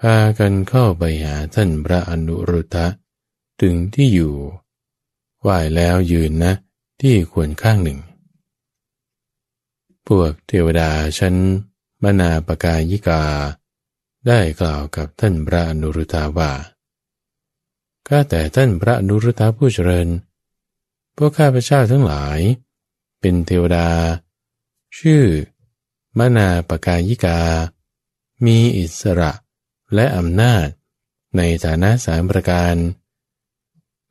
[0.00, 2.86] พากันเข้าไปหาท่านพระอนุรุทธะ
[3.60, 4.34] ถึงที่อยู่
[5.48, 6.52] ไหวแล้วยืนนะ
[7.00, 7.98] ที่ควรข้างหนึ่ง
[10.06, 11.34] พวกเทวดาชั้น
[12.02, 13.22] มนาปกายิกา
[14.26, 16.52] ได้กล่าวกับท่านพระอนุรุทธาว่า
[18.08, 20.08] ข้าแต่ท่านพระอนุรุทธาผู้เจริญ
[21.16, 22.38] พวกข้าพเจ้าทั้งหลาย
[23.20, 23.88] เป็นเทวดา
[24.98, 25.24] ชื่อ
[26.18, 27.40] มนาปกายิกา
[28.46, 29.32] มีอิสระ
[29.94, 30.66] และอำนาจ
[31.36, 32.74] ในฐานะสามประการ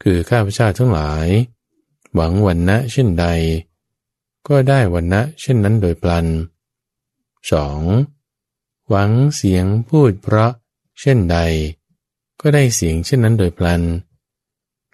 [0.03, 1.27] คือข้าพเจ้าทั้งหลาย
[2.15, 3.25] หวังวันนะเช่นใด
[4.47, 6.25] ก็ได้วันนะเช่นนั้นโดยพลัน
[7.57, 8.89] 2.
[8.89, 10.51] หวังเสียงพูดเพราะ
[10.99, 11.37] เช่นใด
[12.41, 13.81] ก็ได้เสียงเช่นนั้นโดยพลัน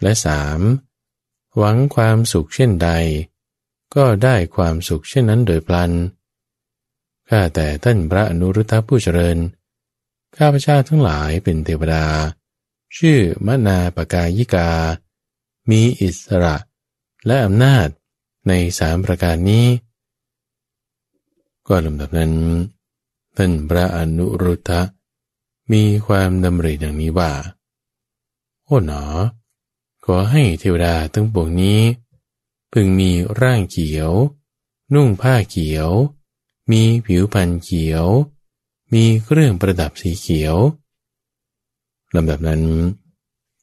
[0.02, 0.60] และสาม
[1.58, 2.90] หวังความสุขเช่นใด
[3.96, 5.92] ก็ได้ความสุขเช่นนั้นโดยพลัน
[7.30, 9.38] ข้าแต่ท่านพระอนุรุทธผู้เจริญ
[10.38, 12.06] ข้าพเจ้าทั้งหลายเป็นเทวดา
[12.98, 14.70] ชื่อมนาปกายิกา
[15.70, 16.56] มีอิสระ
[17.26, 17.88] และอำนาจ
[18.48, 19.68] ในสามประการนี้
[21.68, 22.34] ก็ลำดับนั้น
[23.38, 24.82] ท่านพระอนุรุทธะ
[25.72, 27.32] มีความดำริดังนี้ว่า
[28.66, 29.04] โอ้หนอ
[30.06, 31.82] ขอให้เทวดาทั้งปวงนี้
[32.74, 33.12] พึงมี
[33.42, 34.12] ร่างเขียว
[34.94, 35.90] นุ่งผ้าเขียว
[36.72, 38.06] มีผิวพรรณเขียว
[38.94, 40.56] มีเครื่องประดับสีเขียว
[42.16, 42.62] ลำดับนั้น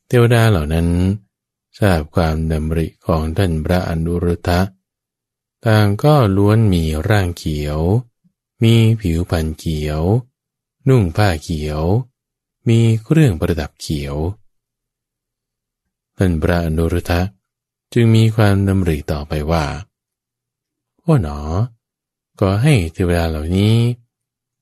[0.06, 0.88] เทวดาเหล่านั้น
[1.78, 4.60] ทราบความดำริของท่านพระอนุรุทธะ
[5.66, 7.78] ต่างก็ล้วนมีร่างเขียว
[8.62, 10.02] มีผิวพรรณเขียว
[10.88, 11.82] นุ่งผ้าเขียว
[12.68, 14.16] มีเครื่องประดับเขียว
[16.16, 17.20] ท่านพระอนุรุทธะ
[17.92, 19.64] จึงมีความดำริต่อไปว่า
[21.00, 21.40] โอ้หนอ
[22.40, 23.74] ก็ให้เทวดาเหล่านี้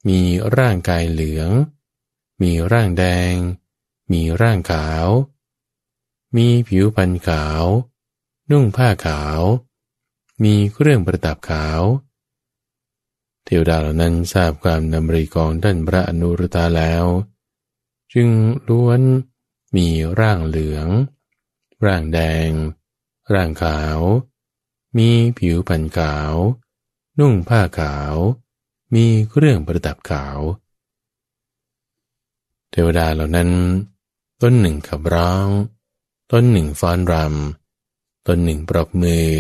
[0.09, 0.21] มี
[0.59, 1.51] ร่างกายเหลือง
[2.43, 3.33] มีร่างแดง
[4.13, 5.07] มีร่างขาว
[6.37, 7.65] มีผิวพรรณขาว
[8.51, 9.41] นุ่งผ้าขาว
[10.43, 11.83] มีเครื่องประดับขาว
[13.45, 17.05] เทวดาเหล่านั้นทราบความดำริกองท่านพระอนุรตาแล้ว
[18.13, 18.29] จึง
[18.69, 19.01] ล้วน
[19.77, 19.89] มี
[20.21, 20.89] ร่างเหลือง
[21.85, 22.51] ร่างแดง
[23.35, 23.99] ร่างขาว
[24.97, 26.33] มีผิวพรรณขาว
[27.19, 28.15] นุ่งผ้าขาว
[28.95, 30.39] มีเครื่องประดับขาว
[32.71, 33.51] เทวดาเหล่านั้น
[34.43, 35.49] ต้นหนึ่งขับร้อง
[36.33, 39.31] ต้นหนึ่งฟ้อนรำ ต้นหนึ่งปรบมือ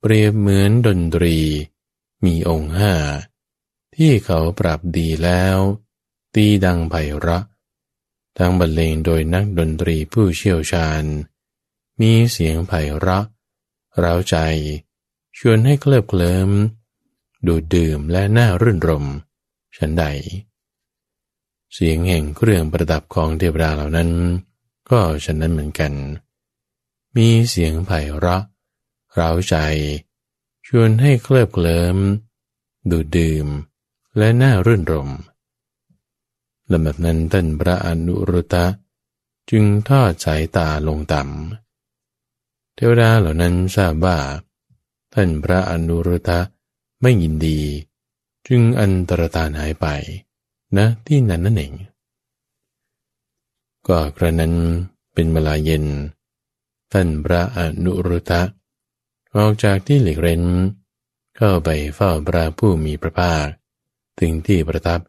[0.00, 1.38] เปรียบเหมือนดนตรี
[2.24, 2.92] มีองค์ห้า
[3.96, 5.56] ที่เขาปรับดีแล้ว
[6.34, 7.44] ตีดังไพเราะ
[8.38, 11.04] ทั้งบรรเลงโดยนักดนตรีผู้เชี่ยวชาญ
[12.00, 13.24] มีเสียงไพเราะ
[13.98, 14.36] เร้าใจ
[15.38, 16.50] ชวนให้เคลิบเคลิ้ม
[17.46, 19.06] ดูดดื่มและน่ารื่นรม
[19.76, 20.04] ฉันใด
[21.74, 24.10] เสียงแห่งเครื่องประดับของเทวดาเหล่านั้น
[24.90, 25.92] ก็ฉันนั้นเหมือนกัน
[27.16, 28.42] มีเสียงไพเราะ
[29.18, 29.56] ร้าใจ
[30.66, 31.96] ชวนให้เคลิบเคลิ้ม
[32.90, 33.46] ดูดื่ม
[34.16, 35.10] และน่ารื่นรม
[36.72, 38.66] ลำดับนั้นท่านพระอนุรุตะ
[39.50, 44.18] จึงทอดสายตาลงต่ำเทวดาเหล่านั้นทราบว่า
[45.14, 46.40] ท่านพระอนุรุตะ
[47.02, 47.60] ไม่ยินดี
[48.46, 49.86] จึงอันตรธานหายไป
[50.76, 51.72] นะที่นั้นนั่นเอง
[53.88, 54.54] ก็กระนั้น
[55.12, 55.84] เป็นเวลาเย็น
[56.92, 58.42] ท่านพระอนุรุตะ
[59.36, 60.42] ออกจากที่หลีกเร้น
[61.36, 63.46] เข้าไปเฝ้าพระผู้มีพระภาค
[64.18, 65.00] ถึงที่ประทับ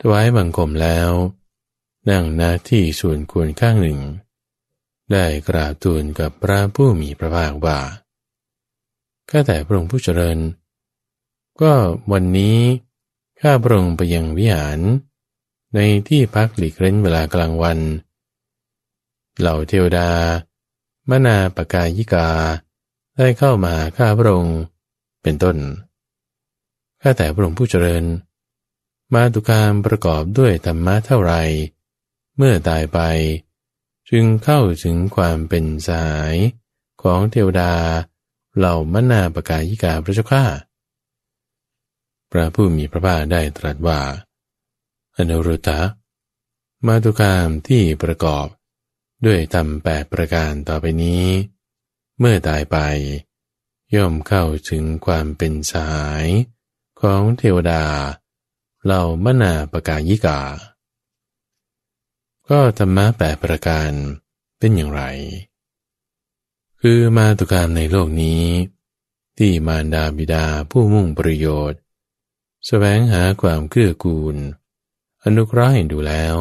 [0.00, 1.10] ถวายบังคมแล้ว
[2.10, 3.98] นั่งหน้าที่ส่วนควรข้างหนึ่ง
[5.12, 7.78] ได้กราบทูลกับพระผู้มีพระภาคว่า
[9.30, 10.38] ข้าแต่พระองค์ผู้เจริญ
[11.60, 11.72] ก็
[12.12, 12.58] วันนี้
[13.42, 14.80] ข้าพระองค์ไปยังวิหาร
[15.74, 17.78] ในที่พักหลีกเร้นเวลากลางวัน
[19.38, 20.10] เหล่าเทวดา
[21.10, 22.28] มนาปกายิกา
[23.16, 24.58] ได้เข้ามาข้าพระองค์
[25.22, 25.56] เป็นต้น
[27.02, 28.04] ข้าแต่พระองค์ผู้เจริญ
[29.12, 31.34] มาตุการประกอบด้วยธรรมะเท่าไร
[32.36, 32.98] เมื่อตายไป
[34.10, 36.34] จึงเข้าถึงความเป็นสาย
[37.02, 37.72] ของเทวดา
[38.56, 40.44] เหล่ามนาปกายิกาพระเจ้าข้า
[42.32, 44.00] พระผู้มีพระภาคได้ตรัสว่า
[45.16, 45.80] อนุรุตะ
[46.86, 48.46] มาตุกามที่ประกอบ
[49.26, 51.24] ด้วยธรรมแปดประการต่อไปนี้
[52.18, 52.76] เมื่อตายไป
[53.94, 56.24] ย่อมเข้าถึงความเป็นสาย
[57.00, 57.84] ของเทวดา
[58.84, 60.40] เหล่ามนาปกายิกา
[62.48, 63.90] ก็ธรรมะแปดประการ
[64.58, 65.02] เป็นอย่างไร
[66.80, 68.44] คือมาตุการในโลกนี้
[69.38, 71.81] ที่มารดาบิดาผู้มุ่งประโยชน์
[72.66, 74.36] แสวงหาความเกื้อกูล
[75.22, 76.36] อนุเคราะห์ดูแล้ว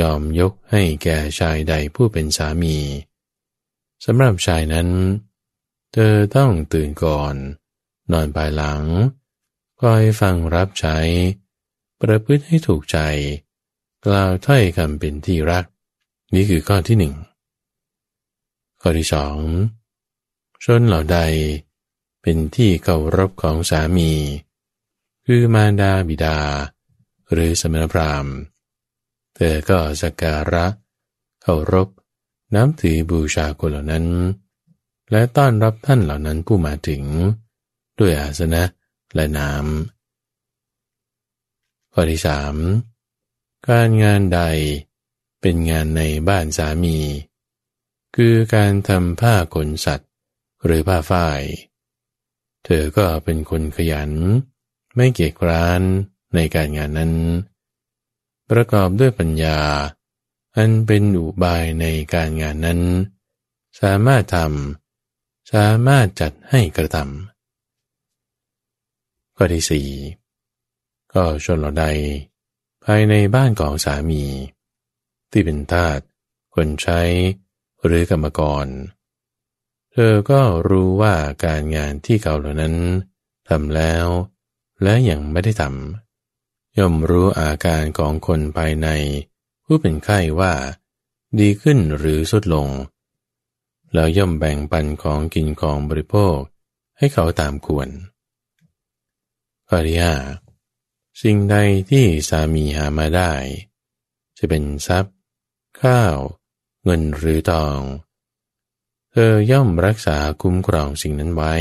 [0.00, 2.76] ยอมยกให้แก่ชายใดผู้เป็นสามี
[4.04, 4.88] สำหรับชายนั้น
[5.92, 7.34] เธอต้องตื่นก่อน
[8.12, 8.82] นอนภายหลัง
[9.80, 10.98] คอยฟังรับใช้
[12.00, 12.98] ประพฤติให้ถูกใจ
[14.04, 15.64] กล่าวถ้อยคำเป็นที่รัก
[16.34, 17.14] นี่คือข้อที่หนึ่ง
[18.80, 19.36] ข้อที่สอง
[20.64, 21.18] ชนเหล่าใด
[22.22, 24.12] เป็นที่เคารพของสามี
[25.32, 26.38] คือมารดาบิดา
[27.32, 28.34] หรือสมณพราหมณ์
[29.34, 30.66] เธอก็สักการะ
[31.42, 31.88] เคารพ
[32.54, 34.06] น้ำถือบูชาคนเหล่านั้น
[35.10, 37.02] และต้อนรับท่านเหล่านั้นผู้มาถึง
[37.98, 38.62] ด้วยอาสนะ
[39.14, 42.54] และน้ำข้อที่สาม
[43.68, 44.40] การงานใด
[45.40, 46.98] เป็นงานในบ้านสามี
[48.16, 50.10] คือการทำผ้าขนสัตว์
[50.64, 51.40] หรือผ้าฝ้าย
[52.64, 54.12] เธอก็เป็นคนขยัน
[55.02, 55.80] ไม่เกียจคร้าน
[56.34, 57.12] ในการงานนั้น
[58.50, 59.58] ประกอบด้วยปัญญา
[60.56, 62.80] อันเป็นอุบายในการงานนั้น
[63.80, 69.88] สามารถทำสามารถจัดให้กระทำข้อที่สี่
[71.12, 71.86] ก็ชนเหล่าใด
[72.84, 74.24] ภายในบ้านของสามี
[75.30, 76.00] ที่เป็นทาส
[76.54, 77.00] คนใช้
[77.84, 78.66] หรือกรรมกร
[79.92, 82.74] เธอก็รู้ว่าการงานที่เขาเหล่านั้น
[83.48, 84.06] ทำแล้ว
[84.82, 88.88] และยังไม่ได้ทำย่อมรู้อาการของคนภายใน
[89.64, 90.52] ผู้เป็นไข้ว่า
[91.38, 92.68] ดีขึ้นหรือสุดลง
[93.94, 96.36] แล้วย่อมแบ่งปันของกินของบริโภค
[96.98, 97.88] ให้เขาตามควร
[99.68, 100.14] ข้อที่ห้า
[101.22, 101.56] สิ่งใด
[101.90, 103.32] ที่สามีหามาได้
[104.38, 105.16] จะเป็นทรัพย์
[105.82, 106.16] ข้าว
[106.84, 107.80] เงินหรือทอง
[109.10, 111.54] เธอย่อมรักษาคุ้มครองสิ่งนั้นไว้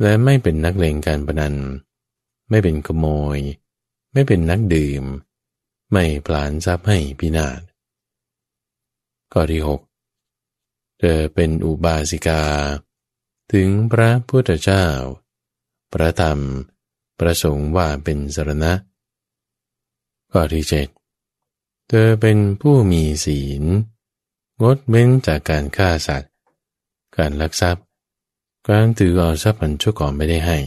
[0.00, 1.54] และไม่เป็นนักเลงการพนัน
[2.50, 3.38] ไม่เป็นขโมย
[4.12, 5.04] ไม่เป็นนักดื่ม
[5.92, 7.60] ไม่ผลานทรัพย์ให้พินาศ
[9.32, 9.80] ข้อที่หก
[10.98, 12.42] เธอเป็นอุบาสิกา
[13.52, 14.86] ถึงพระพุทธเจ้า
[15.92, 16.38] พระธรรม
[17.20, 18.72] ประสงค์ว่าเป็นสรณะ
[20.32, 20.88] ข้อที่เจ็ด
[21.88, 23.62] เธอเป็นผู้มีศีล
[24.62, 26.32] งดเว้นจากการฆ่าสัตว์
[27.16, 27.84] การลักทรัพย์
[28.70, 30.58] การถือเอาทรัพย์อันชั่วก่อนไม่ได้ให้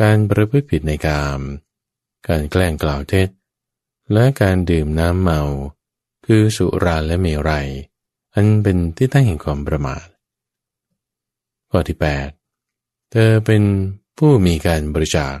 [0.00, 1.40] การประพฤติผิดในกาม
[2.28, 3.28] การแกล้งกล่าวเท็จ
[4.12, 5.42] และการดื่มน้ำเมา
[6.26, 7.68] คือสุราและเมรัย
[8.34, 10.06] อันเป็นที่ตั้งแห่งความประมาท
[11.70, 11.98] ข้อที่
[12.52, 13.62] 8 เธอเป็น
[14.18, 15.36] ผู้มีการบริจาค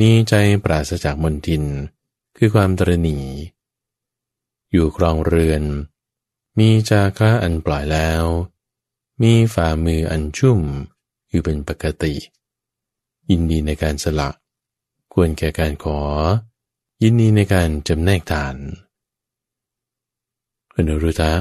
[0.00, 0.34] มีใจ
[0.64, 1.64] ปราศจากมนทิน
[2.36, 3.18] คือความตรณี
[4.72, 5.62] อยู่ครองเรือน
[6.58, 8.24] มีจาคะอันปล่อยแล้ว
[9.22, 10.60] มีฝ่ามืออันชุ่ม
[11.30, 12.14] อยู่เป็นปกติ
[13.30, 14.30] ยินดีในการสละ
[15.12, 16.00] ควรแก่การขอ
[17.02, 18.56] ยินดีในการจำแนกทาน
[20.72, 21.32] คุรุตะ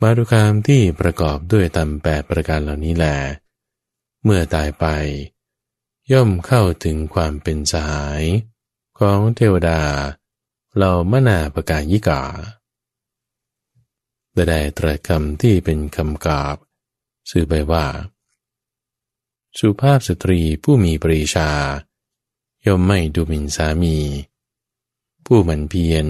[0.00, 3.06] มาดุคามที่ประกอบด้วยตำแปดประการเหล่านี้แหล
[4.22, 4.84] เมื่อตายไป
[6.12, 8.22] ย่อมเข้าถึงความเป็นสหาย
[8.98, 9.80] ของเทวดา
[10.78, 12.22] เรามนาประกายิกา
[14.34, 16.56] ได้ได้ตรัสคำที่เป็นคำกาบ
[17.30, 17.86] สื่อไปว่า
[19.58, 21.50] สุภาพสตรีผู้มีปรีชา
[22.66, 23.96] ย่อมไม่ดูหมิ่นสามี
[25.24, 26.06] ผู้มันเพียร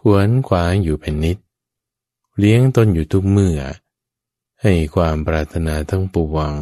[0.00, 1.38] ขวนขวางอยู่เป็นนิด
[2.38, 3.60] เลี้ยงตนอยู่ทุกเมื่อ
[4.62, 6.52] ให้ความปรารถนาทั้งปวง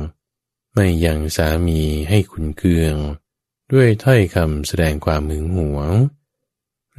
[0.75, 2.97] ไม่ยังสามีให้คุณเคือง
[3.73, 5.93] ด้วยถ้อยคำแสดงความหึงหวง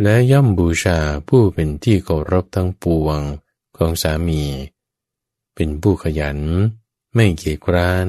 [0.02, 3.20] และย่อมบูชาผู้เป็นที่เคารพทั้งปวง
[3.78, 4.44] ของสามี
[5.56, 6.40] เป็นผู้ขยัน
[7.16, 8.08] ไม่เกียจคร้าน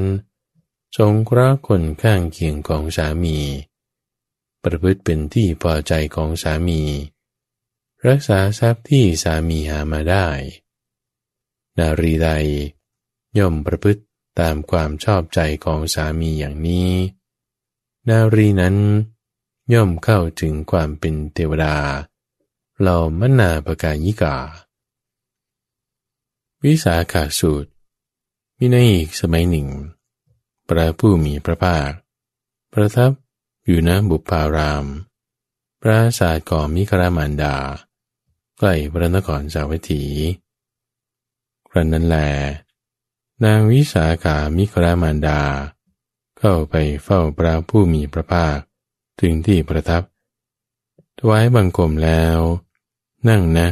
[0.97, 3.39] สงเคราะห์คนข้างเคียงของสามี
[4.63, 6.83] ประพฤติเป็นที่พอใจของสามี
[8.07, 10.27] รักษาทรัพย์ที่สามีหามาได้
[11.79, 12.31] นารีใด
[13.39, 14.03] ย่อมประพฤติ
[14.41, 16.91] ตามความชอบใจของสามีอย่างนี้
[18.09, 18.77] นารีนั้น
[19.73, 21.77] ย่อมเข้าถึงความเป็นเทวดา
[22.83, 24.37] เรามนาปกายิกา
[26.67, 27.71] วิสาขาสูตร
[28.59, 29.69] มีในอีกสมัยหนึ่ง
[30.69, 31.91] พระผู้มีพระภาค
[32.73, 33.11] ประทับ
[33.67, 34.87] อยู่ณบุพาราม
[35.83, 37.57] ปราศาสตร์ก่อมิครามานดา
[38.59, 40.03] ใกล้พระนครสาวัตถี
[41.69, 42.17] ครั้นนั้นแล
[43.45, 45.41] นางวิสาขามิครามานดา
[46.39, 48.59] เข้าไปเฝ้าพระผู้มีพระภาค
[49.21, 50.03] ถึงที่ประทับ
[51.19, 52.39] ถวายบังคมแล้ว
[53.29, 53.69] นั่งนะ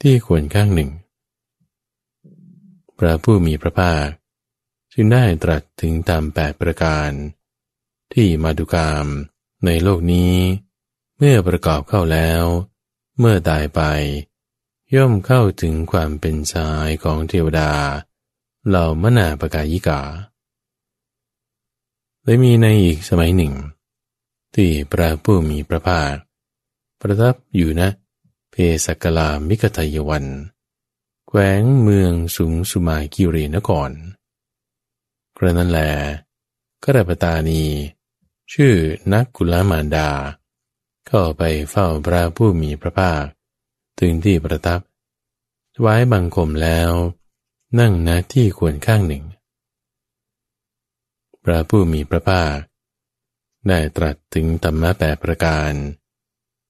[0.00, 0.90] ที่ควรข้างหนึ่ง
[3.00, 4.06] พระผู้มีพระภาค
[4.92, 7.10] จึงได้ตรัสถึงตามแปดประการ
[8.12, 9.06] ที่มาดุกาม
[9.64, 10.34] ในโลกนี้
[11.16, 12.44] เมื่อประกอบเข้าแล้ว
[13.18, 13.80] เมื่อตายไป
[14.94, 17.72] ย่อมเข้าถึงความเป็นสายของเทวดา
[18.66, 20.00] เหล่ามนาปกายิกา
[22.24, 23.54] ได้มีในอีกสมัยหนึ่ง
[24.54, 26.14] ที่พระผู้มีพระภาค
[27.00, 27.88] ประทับอยู่นะ
[28.50, 30.24] เพสกลามิกทายวัน
[31.32, 33.90] แขวงเมืองสุงสุมากิรีนคร
[35.36, 35.80] กระนั้นแล
[36.84, 37.64] กระปตานี
[38.52, 38.74] ชื่อ
[39.12, 40.10] นักกุลมานดา
[41.06, 43.24] เข้าไปเฝ้าพระผู้มีพระภาค
[44.00, 44.80] ถึงที่ประทับ
[45.80, 46.90] ไว้บังคมแล้ว
[47.78, 49.24] นั่งณที่ควรข้างหนึ่ง
[51.44, 52.56] พระผู้มีพระภาค
[53.68, 55.72] ได้ตรัสถึงธรรมะแปประการ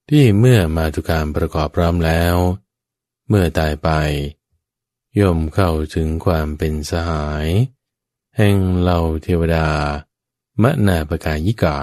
[0.08, 2.34] ที่เมื่อมาตุการประกอบพร้อมแล้ว
[3.28, 3.90] เมื่อตายไป
[5.18, 7.48] ย่อมเข้าถึงความเป็นสหาย
[8.36, 9.68] แห่งเหล่าเทวดา
[10.62, 11.78] มนาปกายิกา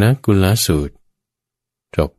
[0.00, 0.94] นักกุลสูตร
[1.96, 2.10] จบ